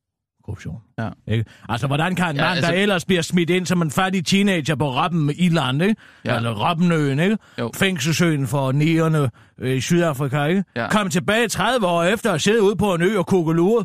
[0.44, 0.76] korruption.
[0.98, 1.08] Ja.
[1.28, 1.44] Ikke?
[1.68, 4.24] Altså, hvordan kan en Ja, mand, altså- der ellers bliver smidt ind som en fattig
[4.26, 6.00] teenager på Rappen i landet, ikke?
[6.24, 6.36] Ja.
[6.36, 7.38] eller Rappenøen, ikke?
[7.58, 7.70] Jo.
[7.74, 10.64] fængselsøen for nigerne øh, i Sydafrika, ikke?
[10.76, 10.88] Ja.
[10.90, 13.84] kom tilbage 30 år efter at sidde ude på en ø og kugelure,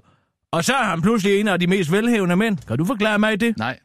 [0.52, 2.58] og så er han pludselig en af de mest velhævende mænd.
[2.58, 3.58] Kan du forklare mig det?
[3.58, 3.80] Nej.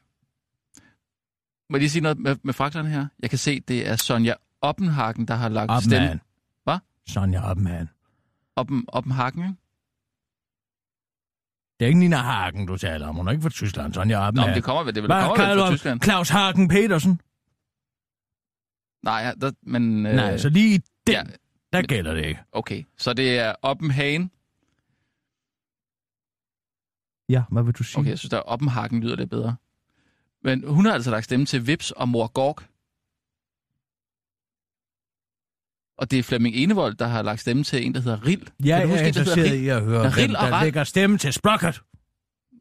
[1.70, 3.06] Må jeg lige sige noget med, med fragterne her?
[3.22, 4.32] Jeg kan se, det er Sonja
[4.62, 6.20] Oppenhagen, der har lagt stemme.
[7.10, 7.88] Sonja Opman.
[8.56, 9.54] Oppen, Oppenhagen, ikke?
[11.78, 13.14] Det er ikke Nina Hagen, du taler om.
[13.16, 13.94] Hun er ikke fra Tyskland.
[13.94, 14.46] Sonja Nå, Opman.
[14.46, 16.02] men det kommer vel, det, det Hvad kommer vel fra Tyskland.
[16.02, 17.20] Claus Hagen Petersen?
[19.02, 20.06] Nej, der, men...
[20.06, 21.22] Øh, Nej, så lige den, ja,
[21.72, 22.40] der men- gælder det ikke.
[22.52, 24.30] Okay, så det er Oppenhagen.
[27.28, 27.98] Ja, hvad vil du sige?
[28.00, 29.56] Okay, jeg synes, der Oppenhagen lyder lidt bedre.
[30.42, 32.68] Men hun har altså lagt stemme til Vips og Mor Gork.
[36.00, 38.46] Og det er Flemming Enevold, der har lagt stemme til en, der hedder Rild.
[38.60, 40.64] Ja, jeg er huske, hedder interesseret i at høre, Ja, hvem der Rand.
[40.64, 41.80] lægger stemme til Sprocket.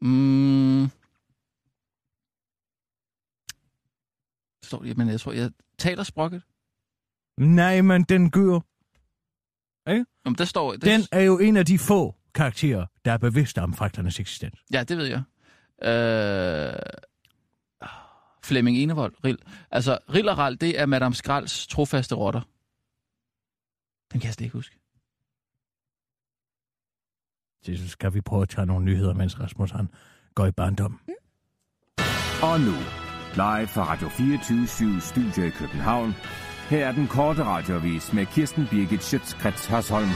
[0.02, 0.82] Mm.
[4.60, 6.42] Det står lige, men jeg tror, jeg taler sprokket.
[7.38, 8.60] Nej, men den gør.
[9.88, 10.72] Jamen, der står...
[10.72, 14.60] Det, Den er jo en af de få karakterer, der er bevidst om fragternes eksistens.
[14.72, 15.22] Ja, det ved jeg.
[15.88, 16.72] Øh...
[18.44, 19.38] Flemming Enevold, Rild.
[19.70, 22.40] Altså, Rild og Rald, det er Madame Skralds trofaste rotter.
[24.12, 24.76] Den kan jeg slet ikke huske.
[27.62, 29.88] Så skal vi prøve at tage nogle nyheder, mens Rasmus han
[30.34, 31.00] går i barndom.
[32.42, 32.74] Og nu,
[33.34, 36.14] live fra Radio 24 Studio i København.
[36.68, 40.08] Her er den korte radiovis med Kirsten Birgit Schøtzgrads Hasholm.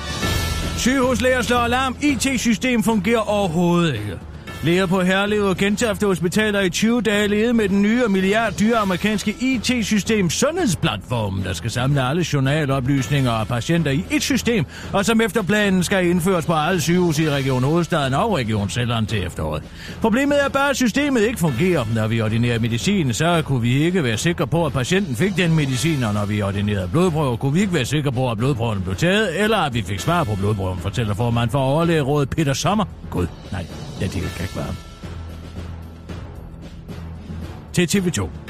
[0.78, 1.97] Sygehuslæger slår alarm.
[2.03, 4.20] IT-system fungerer overhovedet ikke.
[4.63, 8.77] Læger på Herlev og Gentofte Hospitaler i 20 dage levede med den nye og milliarddyre
[8.77, 15.21] amerikanske IT-system Sundhedsplatformen, der skal samle alle journaloplysninger og patienter i et system, og som
[15.21, 19.63] efter planen skal indføres på alle sygehus i Region Hovedstaden og Region Sjælland til efteråret.
[20.01, 21.85] Problemet er bare, at systemet ikke fungerer.
[21.95, 25.57] Når vi ordinerer medicin, så kunne vi ikke være sikre på, at patienten fik den
[25.57, 28.97] medicin, og når vi ordinerede blodprøver, kunne vi ikke være sikre på, at blodprøven blev
[28.97, 32.85] taget, eller at vi fik svar på blodprøven, fortæller formand for overlægerådet Peter Sommer.
[33.11, 33.67] Gud, nej,
[34.05, 34.75] ja, det kan ikke være.
[37.73, 38.43] Til TV2.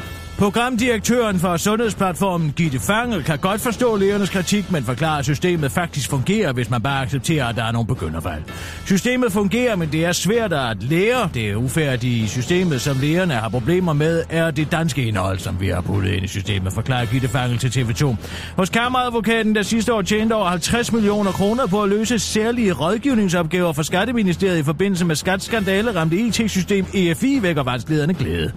[0.44, 6.10] Programdirektøren for Sundhedsplatformen, Gitte Fangel, kan godt forstå lægernes kritik, men forklarer, at systemet faktisk
[6.10, 8.42] fungerer, hvis man bare accepterer, at der er nogle begynderfejl.
[8.86, 11.28] Systemet fungerer, men det er svært at lære.
[11.34, 15.68] Det er system, systemet, som lægerne har problemer med, er det danske indhold, som vi
[15.68, 18.14] har puttet ind i systemet, forklarer Gitte Fangel til TV2.
[18.56, 23.72] Hos kammeradvokaten, der sidste år tjente over 50 millioner kroner på at løse særlige rådgivningsopgaver
[23.72, 28.52] for Skatteministeriet i forbindelse med skatskandale, ramte IT-system EFI vækker vanskelighederne glæde.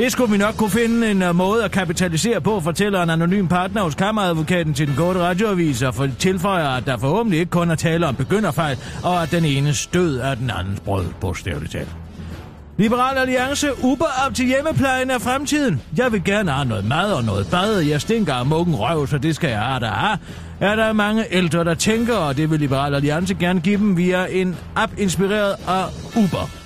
[0.00, 3.48] Det skulle vi nok kunne finde en uh, måde at kapitalisere på, fortæller en anonym
[3.48, 7.70] partner hos kammeradvokaten til den korte radioavis, og for tilføjer, at der forhåbentlig ikke kun
[7.70, 11.88] er tale om begynderfejl, og at den ene stød er den andens brød, bogstaveligt talt.
[12.78, 15.80] Liberal Alliance, Uber op til hjemmeplejen er fremtiden.
[15.96, 17.78] Jeg vil gerne have noget mad og noget bad.
[17.80, 20.18] Jeg stinker af muggen røv, så det skal jeg have der have.
[20.60, 24.26] Er der mange ældre, der tænker, og det vil Liberal Alliance gerne give dem via
[24.30, 25.84] en app inspireret af
[26.16, 26.59] Uber.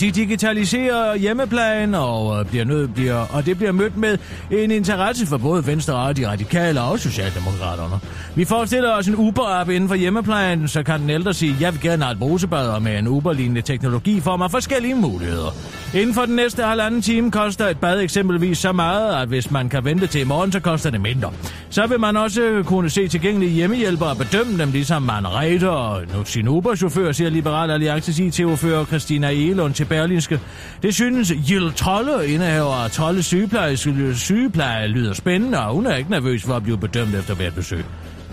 [0.00, 4.18] De digitaliserer hjemmeplejen, og, øh, bliver nødt, bliver, og det bliver mødt med
[4.50, 8.00] en interesse for både Venstre og de radikale og Socialdemokraterne.
[8.34, 11.80] Vi forestiller os en Uber-app inden for hjemmeplejen, så kan den ældre sige, jeg vil
[11.80, 15.54] gerne have et brusebad, og med en Uber-lignende teknologi får man forskellige muligheder.
[15.94, 19.68] Inden for den næste halvanden time koster et bad eksempelvis så meget, at hvis man
[19.68, 21.32] kan vente til i morgen, så koster det mindre.
[21.70, 26.24] Så vil man også kunne se tilgængelige hjemmehjælpere og bedømme dem, ligesom man rater nu
[26.24, 30.40] sin Uber-chauffør, siger Liberal Alliances IT-ordfører Christina Egelund til Berlinske.
[30.82, 33.76] Det synes Jill Trolle, indehaver af Trolle sygepleje,
[34.14, 37.84] sygepleje, lyder spændende, og hun er ikke nervøs for at blive bedømt efter hvert besøg.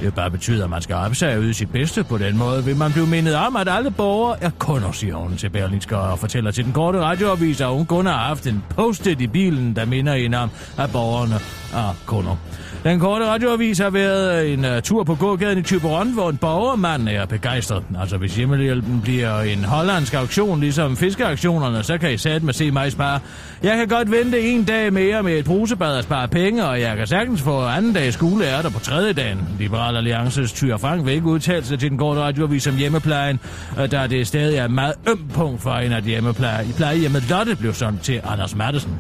[0.01, 2.65] Det bare betyder, at man skal opsage ud sit bedste på den måde.
[2.65, 6.19] Vil man blive mindet om, at alle borgere er kunder, siger hun til Berlinske og
[6.19, 9.85] fortæller til den korte radioavis, at hun kun har haft en post i bilen, der
[9.85, 11.35] minder hende om, at borgerne
[11.73, 12.35] er kunder.
[12.83, 16.37] Den korte radioavis har været øh, en uh, tur på gågaden i Tyberon, hvor en
[16.37, 17.83] borgermand er begejstret.
[18.01, 22.91] Altså hvis hjemmehjælpen bliver en hollandsk auktion, ligesom fiskeauktionerne, så kan I satme se mig
[22.91, 23.19] spare.
[23.63, 26.97] Jeg kan godt vente en dag mere med et brusebad og spare penge, og jeg
[26.97, 29.39] kan sagtens få anden dag skole er der på tredje dagen.
[29.59, 33.39] Liberal Alliances Tyre Frank vil ikke udtale sig til den korte radioavis om hjemmeplejen,
[33.79, 36.61] øh, da det stadig er et meget øm punkt for en af de hjemmeplejer.
[36.61, 38.99] I plejehjemmet Lotte blev sådan til Anders Mattesen.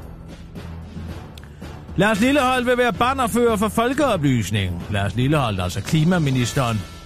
[1.97, 4.83] Lars Lillehold vil være bannerfører for folkeoplysning.
[4.91, 6.96] Lars Lillehold, altså klimaministeren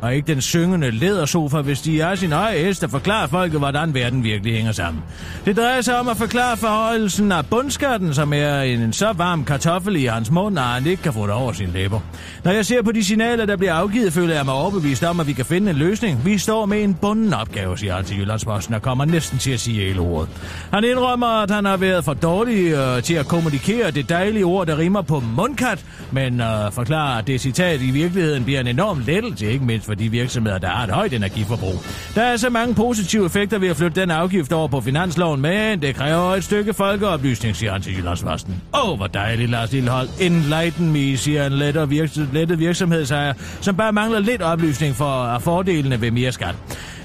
[0.00, 3.94] og ikke den syngende ledersofa, hvis de er sin høje hest og forklarer folket, hvordan
[3.94, 5.02] verden virkelig hænger sammen.
[5.44, 9.96] Det drejer sig om at forklare forholdelsen af bundskatten, som er en så varm kartoffel
[9.96, 12.00] i hans mund, at han ikke kan få det over sin læber.
[12.44, 15.26] Når jeg ser på de signaler, der bliver afgivet, føler jeg mig overbevist om, at
[15.26, 16.24] vi kan finde en løsning.
[16.24, 19.60] Vi står med en bunden opgave, siger han til Jyllandsposten, og kommer næsten til at
[19.60, 20.28] sige hele ordet.
[20.72, 24.66] Han indrømmer, at han har været for dårlig øh, til at kommunikere det dejlige ord,
[24.66, 29.02] der rimer på mundkat, men øh, forklarer, at det citat i virkeligheden bliver en enorm
[29.06, 31.74] lettelse, ikke mindst for de virksomheder, der har et højt energiforbrug.
[32.14, 35.82] Der er så mange positive effekter ved at flytte den afgift over på finansloven, men
[35.82, 38.62] det kræver et stykke folkeoplysning, siger han til Jyllandsposten.
[38.74, 40.08] Åh, oh, hvor dejligt, Lars Lillehold.
[40.20, 45.42] Enlighten me, siger en lettere virks- lettet virksomhedsejer, som bare mangler lidt oplysning for af
[45.42, 46.54] fordelene ved mere skat.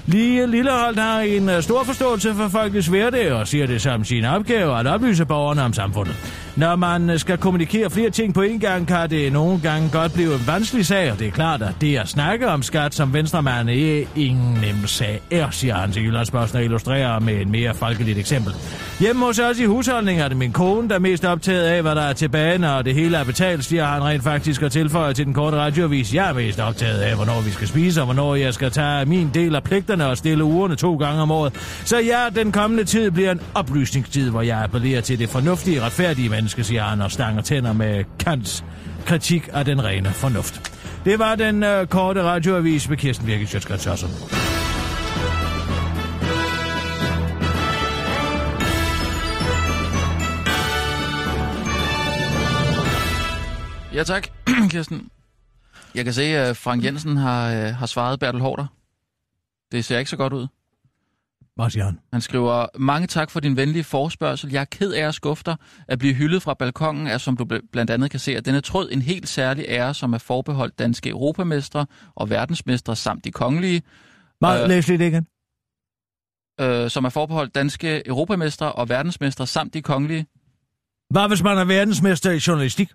[0.06, 4.24] Lige Lillehold har en øh, stor forståelse for folkets hverdag og siger det som sin
[4.24, 6.43] opgave at oplyse borgerne om samfundet.
[6.56, 10.12] Når man øh, skal kommunikere flere ting på en gang, kan det nogle gange godt
[10.12, 13.12] blive en vanskelig sag, og det er klart, at det at snakke om skat som
[13.12, 17.74] venstremand er ingen nem sag er, siger han til Jyllandsposten og illustrerer med et mere
[17.74, 18.54] folkeligt eksempel.
[19.00, 21.94] Hjemme hos os i husholdningen er det min kone, der er mest optaget af, hvad
[21.94, 25.26] der er tilbage, når det hele er betalt, siger han rent faktisk og tilføjer til
[25.26, 26.14] den korte radiovis.
[26.14, 29.30] Jeg er mest optaget af, hvornår vi skal spise, og hvornår jeg skal tage min
[29.34, 31.52] del af pligterne og stille ugerne to gange om året.
[31.84, 36.30] Så ja, den kommende tid bliver en oplysningstid, hvor jeg appellerer til det fornuftige, retfærdige
[36.44, 38.64] menneske, siger han og stanger tænder med Kants
[39.06, 40.72] kritik af den rene fornuft.
[41.04, 43.86] Det var den øh, korte radioavis med Kirsten Birgit Sjøtskrets
[53.94, 54.28] Ja, tak,
[54.70, 55.08] Kirsten.
[55.94, 58.66] Jeg kan se, at Frank Jensen har, øh, har svaret Bertel Hårder.
[59.72, 60.46] Det ser ikke så godt ud.
[61.68, 62.20] Siger han?
[62.20, 64.50] Skriver, mange tak for din venlige forspørgsel.
[64.52, 65.56] Jeg er ked af at skuffe dig.
[65.88, 68.60] At blive hyldet fra balkongen er, som du bl- blandt andet kan se, at denne
[68.60, 73.82] tråd en helt særlig ære, som er forbeholdt danske europamestre og verdensmestre samt de kongelige,
[74.40, 74.68] Hvad, Øh.
[74.68, 75.26] læs lidt igen.
[76.60, 80.26] øh, som er forbeholdt danske europamestre og verdensmestre samt de kongelige.
[81.10, 82.92] Hvad hvis man er verdensmester i journalistik?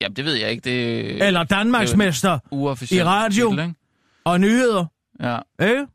[0.00, 0.64] Jamen, det ved jeg ikke.
[0.64, 3.00] Det er Eller Danmarksmester uofficielt.
[3.00, 3.50] i radio?
[3.50, 3.74] Titel, ikke?
[4.24, 4.86] og nyheder?
[5.20, 5.38] Ja.
[5.62, 5.86] Ikke?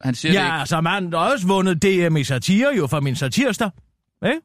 [0.00, 0.54] Han siger det Ja, ikke.
[0.54, 3.70] altså man har også vundet DM i satire jo for min satirster.
[4.26, 4.40] Ikke?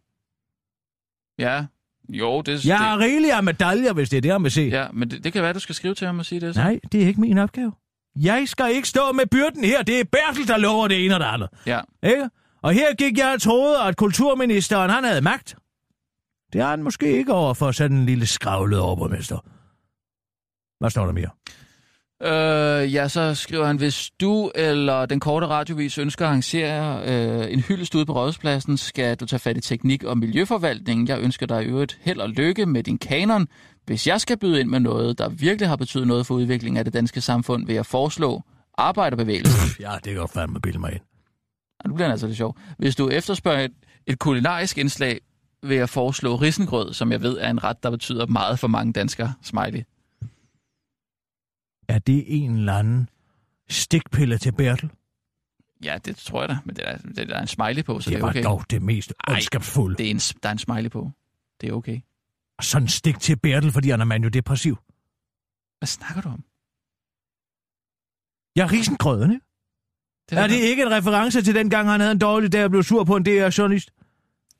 [1.39, 1.66] Ja.
[2.10, 4.66] Jo, det, Jeg har rigeligt af medaljer, hvis det er det, han vil se.
[4.66, 6.56] det, ja, men det, det kan være, du skal skrive til ham og sige det.
[6.56, 6.62] Så.
[6.62, 7.72] Nej, det er ikke min opgave.
[8.16, 9.84] Jeg skal ikke stå med byrden her.
[9.84, 11.49] Det er Bertel, der lover det ene og det andet.
[11.66, 11.80] Ja.
[12.03, 12.30] Ikke?
[12.62, 15.56] Og her gik jeg og troede, at kulturministeren han havde magt.
[16.53, 19.38] Det har han måske ikke over for sådan en lille skravlet overborgmester.
[20.80, 21.30] Hvad står der mere?
[22.24, 27.53] Øh, ja, så skriver han, hvis du eller den korte radiovis ønsker at arrangere øh,
[27.53, 31.07] en hyldest ude på Rådhuspladsen, skal du tage fat i teknik- og miljøforvaltningen.
[31.07, 33.47] Jeg ønsker dig i øvrigt held og lykke med din kanon.
[33.86, 36.84] Hvis jeg skal byde ind med noget, der virkelig har betydet noget for udviklingen af
[36.86, 38.41] det danske samfund, vil jeg foreslå
[38.78, 39.70] arbejderbevægelsen.
[39.86, 41.01] Ja, det kan godt fandme bilde mig ind.
[41.80, 42.57] Og nu bliver det altså lidt sjovt.
[42.78, 43.72] Hvis du efterspørger et,
[44.07, 45.20] et kulinarisk indslag,
[45.63, 48.93] vil jeg foreslå risengrød, som jeg ved er en ret, der betyder meget for mange
[48.93, 49.34] danskere.
[49.43, 49.82] Smiley.
[51.88, 53.09] Er det en eller anden
[53.69, 54.89] stikpille til Bertel?
[55.83, 58.15] Ja, det tror jeg da, men det er, det er en smiley på, så Det
[58.15, 58.43] det er var okay.
[58.43, 59.97] dog det mest ondskabsfulde.
[59.97, 61.11] Det er en, der er en smiley på.
[61.61, 61.99] Det er okay.
[62.57, 64.77] Og sådan en stik til Bertel, fordi han er maniodepressiv.
[65.79, 66.43] Hvad snakker du om?
[68.55, 69.45] Ja, risengrøden, ikke?
[70.29, 72.69] Det Er det ikke en reference til den gang, han havde en dårlig dag og
[72.69, 73.91] blev sur på en DR-journalist?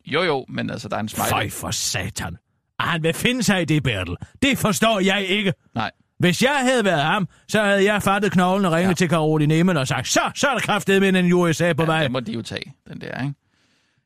[0.06, 1.30] Jo, jo, men altså, der er en smiley.
[1.30, 2.38] Fej for satan.
[2.80, 4.16] Ah, Han vil finde sig i det, Bertel.
[4.42, 5.54] Det forstår jeg ikke.
[5.76, 5.92] Nej.
[6.20, 8.90] Hvis jeg havde været ham, så havde jeg fattet knoglen og ringet ja.
[8.90, 8.94] Ja.
[8.94, 11.88] til Caroline Nehmen og sagt, så, så er der kraftet med en USA på Ja,
[11.88, 12.02] vej.
[12.04, 13.34] det må de jo tage, den der, ikke?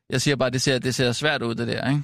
[0.09, 2.03] Jeg siger bare, det ser, det ser svært ud, det der, ikke?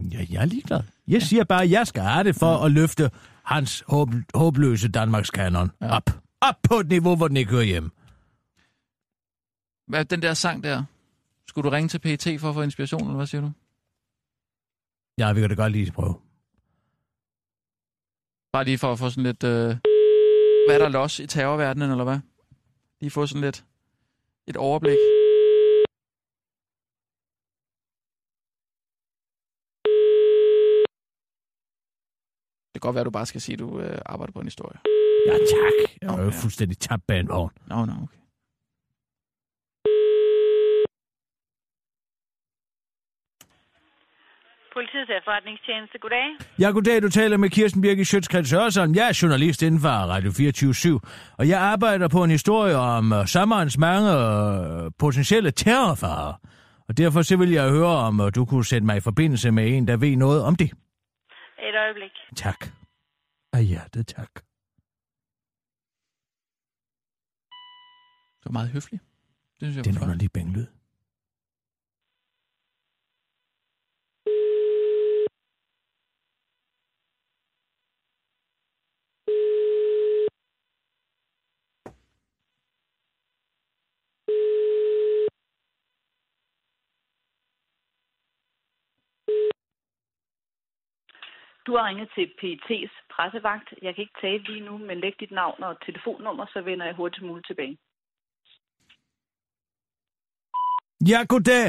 [0.00, 0.80] Ja, jeg er ligeglad.
[1.08, 3.10] Jeg siger bare, at jeg skal have det for at løfte
[3.44, 5.86] hans håb, håbløse Danmarks kanon ja.
[5.86, 5.92] Ja.
[5.96, 6.10] op.
[6.40, 7.90] Op på et niveau, hvor den ikke hører hjem.
[9.86, 10.82] Hvad, den der sang der,
[11.48, 13.50] skulle du ringe til PET for at få inspiration, eller hvad siger du?
[15.18, 16.14] Ja, vi kan da godt lige prøve.
[18.58, 19.44] Bare lige for at få sådan lidt...
[19.44, 19.68] Øh,
[20.66, 22.18] hvad er der los i terrorverdenen, eller hvad?
[23.00, 23.64] Lige få sådan lidt
[24.46, 24.98] et overblik.
[32.64, 34.46] Det kan godt være, at du bare skal sige, at du øh, arbejder på en
[34.46, 34.78] historie.
[35.26, 35.74] Ja, tak.
[36.02, 37.52] Jeg er Nå, jo fuldstændig tabt bag en vogn.
[37.66, 38.18] Nå, nå, okay.
[44.78, 46.26] Politiets efterretningstjeneste, goddag.
[46.58, 48.94] Ja, goddag, du taler med Kirsten Birgit Sjøtskreds Hørsholm.
[48.94, 51.00] Jeg er journalist inden for Radio 24
[51.38, 56.34] og jeg arbejder på en historie om uh, sommerens mange uh, potentielle terrorfarer.
[56.88, 59.76] Og derfor så vil jeg høre, om uh, du kunne sætte mig i forbindelse med
[59.76, 60.70] en, der ved noget om det.
[61.68, 62.12] Et øjeblik.
[62.36, 62.66] Tak.
[63.52, 64.30] Af hjertet tak.
[68.38, 69.02] Det var meget høfligt.
[69.60, 70.08] Det synes jeg Det er var en flot.
[70.08, 70.66] underlig bænglyd.
[91.68, 93.68] Du har ringet til PET's pressevagt.
[93.82, 96.94] Jeg kan ikke tale lige nu, men læg dit navn og telefonnummer, så vender jeg
[96.94, 97.78] hurtigt muligt tilbage.
[101.10, 101.64] Ja, goddag.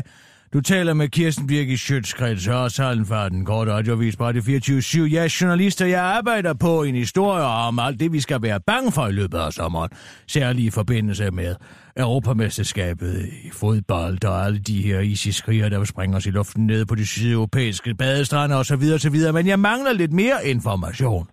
[0.53, 5.09] Du taler med Kirsten Birk i Sjøtskreds Hørshallen fra den korte radiovis på Radio 24
[5.11, 8.59] Jeg er journalist, og jeg arbejder på en historie om alt det, vi skal være
[8.59, 9.89] bange for i løbet af sommeren.
[10.27, 11.55] Særligt i forbindelse med
[11.97, 16.95] Europamesterskabet i fodbold og alle de her ISIS-kriger, der springer os i luften ned på
[16.95, 18.83] de sydeuropæiske badestrande osv.
[18.95, 19.33] osv.
[19.33, 21.27] Men jeg mangler lidt mere information.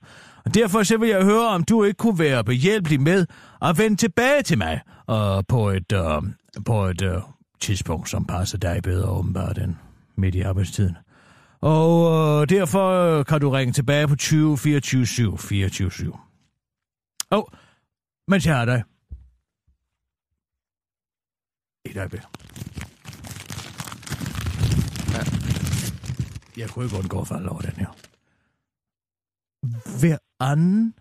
[0.44, 3.26] Og derfor så vil jeg høre, om du ikke kunne være behjælpelig med
[3.62, 6.22] at vende tilbage til mig øh, på et, øh,
[6.66, 7.20] på et øh,
[7.61, 9.74] tidspunkt, som passer dig bedre åbenbart end
[10.16, 10.96] midt i arbejdstiden.
[11.61, 16.16] Og øh, derfor kan du ringe tilbage på 20 24 7 24 7.
[17.30, 17.44] Åh,
[18.28, 18.82] mens jeg har dig.
[21.84, 22.22] Et øjeblik.
[25.12, 25.22] Ja.
[26.57, 27.96] Jeg kunne ikke undgå at falde over den her.
[30.00, 30.94] Hver anden...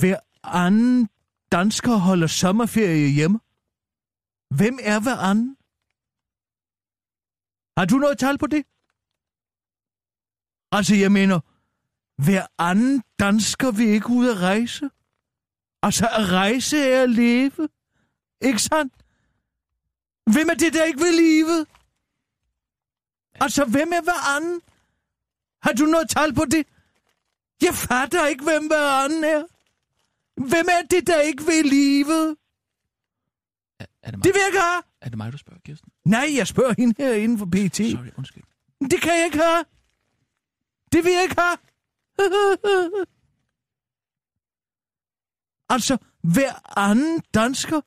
[0.00, 1.08] Hver anden
[1.52, 3.40] dansker holder sommerferie hjemme.
[4.56, 5.56] Hvem er hver anden?
[7.78, 8.64] Har du noget tal på det?
[10.72, 11.40] Altså, jeg mener,
[12.24, 14.90] hver anden dansker vil ikke ud at rejse.
[15.82, 17.68] Altså, at rejse er at leve.
[18.40, 18.94] Ikke sandt?
[20.32, 21.68] Hvem er det, der ikke vil livet?
[23.40, 24.60] Altså, hvem er hver anden?
[25.62, 26.66] Har du noget tal på det?
[27.62, 29.42] Jeg fatter ikke, hvem hver anden er.
[30.50, 32.36] Hvem er det, der ikke vil livet?
[34.08, 34.82] Er, det mig, Det vil jeg ikke have.
[35.00, 35.92] er det mig, du spørger, Kirsten?
[36.04, 37.76] Nej, jeg spørger hende her inden for PT.
[37.76, 38.44] Sorry, undskyld.
[38.90, 39.64] Det kan jeg ikke have.
[40.92, 41.56] Det vil jeg ikke have.
[45.74, 45.94] altså,
[46.34, 47.80] hver anden dansker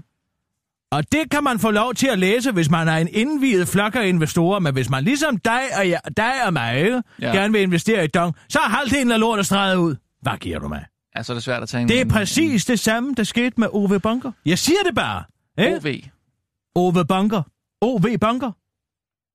[0.90, 3.94] Og det kan man få lov til at læse, hvis man er en indvidet flok
[3.96, 7.02] af investorer, men hvis man ligesom dig og, jeg, dig og mig, ikke?
[7.20, 7.26] Ja.
[7.26, 7.32] Ja.
[7.36, 9.96] gerne vil investere i Dong, så er halvdelen af lortet streget ud.
[10.22, 10.84] Hvad giver du mig?
[11.16, 11.88] Ja, så er det svært at tage en...
[11.88, 14.32] Det er præcis det samme, der skete med Ove Bunker.
[14.46, 15.24] Jeg siger det bare.
[15.58, 15.76] Ikke?
[15.76, 16.92] OV.
[16.94, 17.42] Ove Bunker.
[17.80, 18.52] OV Bunker.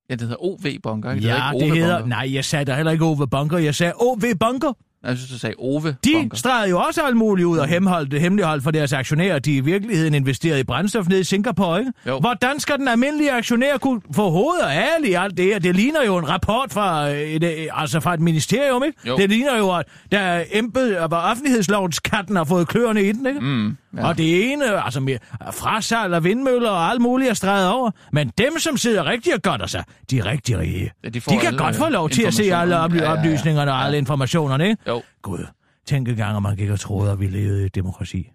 [0.10, 1.28] Ja, det hedder OV-bunker, ikke?
[1.28, 2.06] Ja, hedder det ikke hedder...
[2.06, 3.58] Nej, jeg sagde da heller ikke Ove Bunker.
[3.58, 4.74] Jeg sagde OV Bunker.
[5.06, 6.38] Jeg synes, du sagde Ove De bunker.
[6.38, 10.14] stregede jo også alt muligt ud og hemmeholdt, hemmeligholdt for deres aktionærer, de i virkeligheden
[10.14, 11.92] investerede i brændstof nede i Singapore, ikke?
[12.08, 12.20] Jo.
[12.20, 15.60] Hvordan skal den almindelige aktionær kunne få hoved og hale i alt det her?
[15.60, 18.98] Det ligner jo en rapport fra et, øh, altså fra et ministerium, ikke?
[19.08, 19.18] Jo.
[19.18, 23.40] Det ligner jo, at der embed, hvor offentlighedslovens katten har fået kløerne i den, ikke?
[23.40, 24.08] Mm, Ja.
[24.08, 25.18] Og det ene, altså med
[25.54, 27.92] frasalg og vindmøller og alt muligt er streget over.
[28.12, 30.92] Men dem, som sidder rigtig og godter sig, de er rigtig rige.
[31.04, 33.18] Ja, de, de kan godt få lov til at se alle oply- Ja, ja, ja.
[33.20, 34.84] oplysningerne og alle informationerne, ikke?
[34.88, 35.02] Jo.
[35.22, 35.46] Gud,
[35.86, 38.32] tænk engang, om man gik og troede, at vi levede i et demokrati.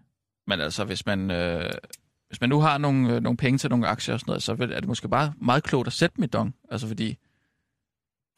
[0.46, 1.70] Men altså, hvis man, øh,
[2.28, 4.52] hvis man nu har nogle, øh, nogle penge til nogle aktier og sådan noget, så
[4.52, 6.54] er det måske bare meget klogt at sætte dem i dong.
[6.70, 7.16] Altså, fordi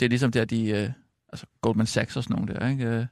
[0.01, 0.69] det er ligesom der, de...
[0.71, 0.89] Øh,
[1.33, 3.09] altså, Goldman Sachs og sådan nogle der, ikke?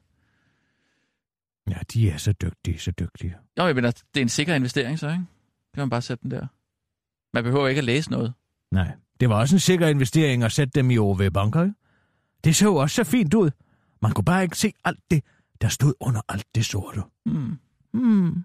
[1.71, 3.37] Ja, de er så dygtige, så dygtige.
[3.59, 5.25] Jo, jeg mener, det er en sikker investering så, ikke?
[5.75, 6.47] Kan man bare sætte den der.
[7.35, 8.33] Man behøver ikke at læse noget.
[8.71, 11.73] Nej, det var også en sikker investering at sætte dem i OV Banker?
[12.45, 13.51] Det så også så fint ud.
[14.03, 15.25] Man kunne bare ikke se alt det,
[15.61, 17.01] der stod under alt det sorte.
[17.27, 17.59] Mm.
[17.93, 18.45] Hmm.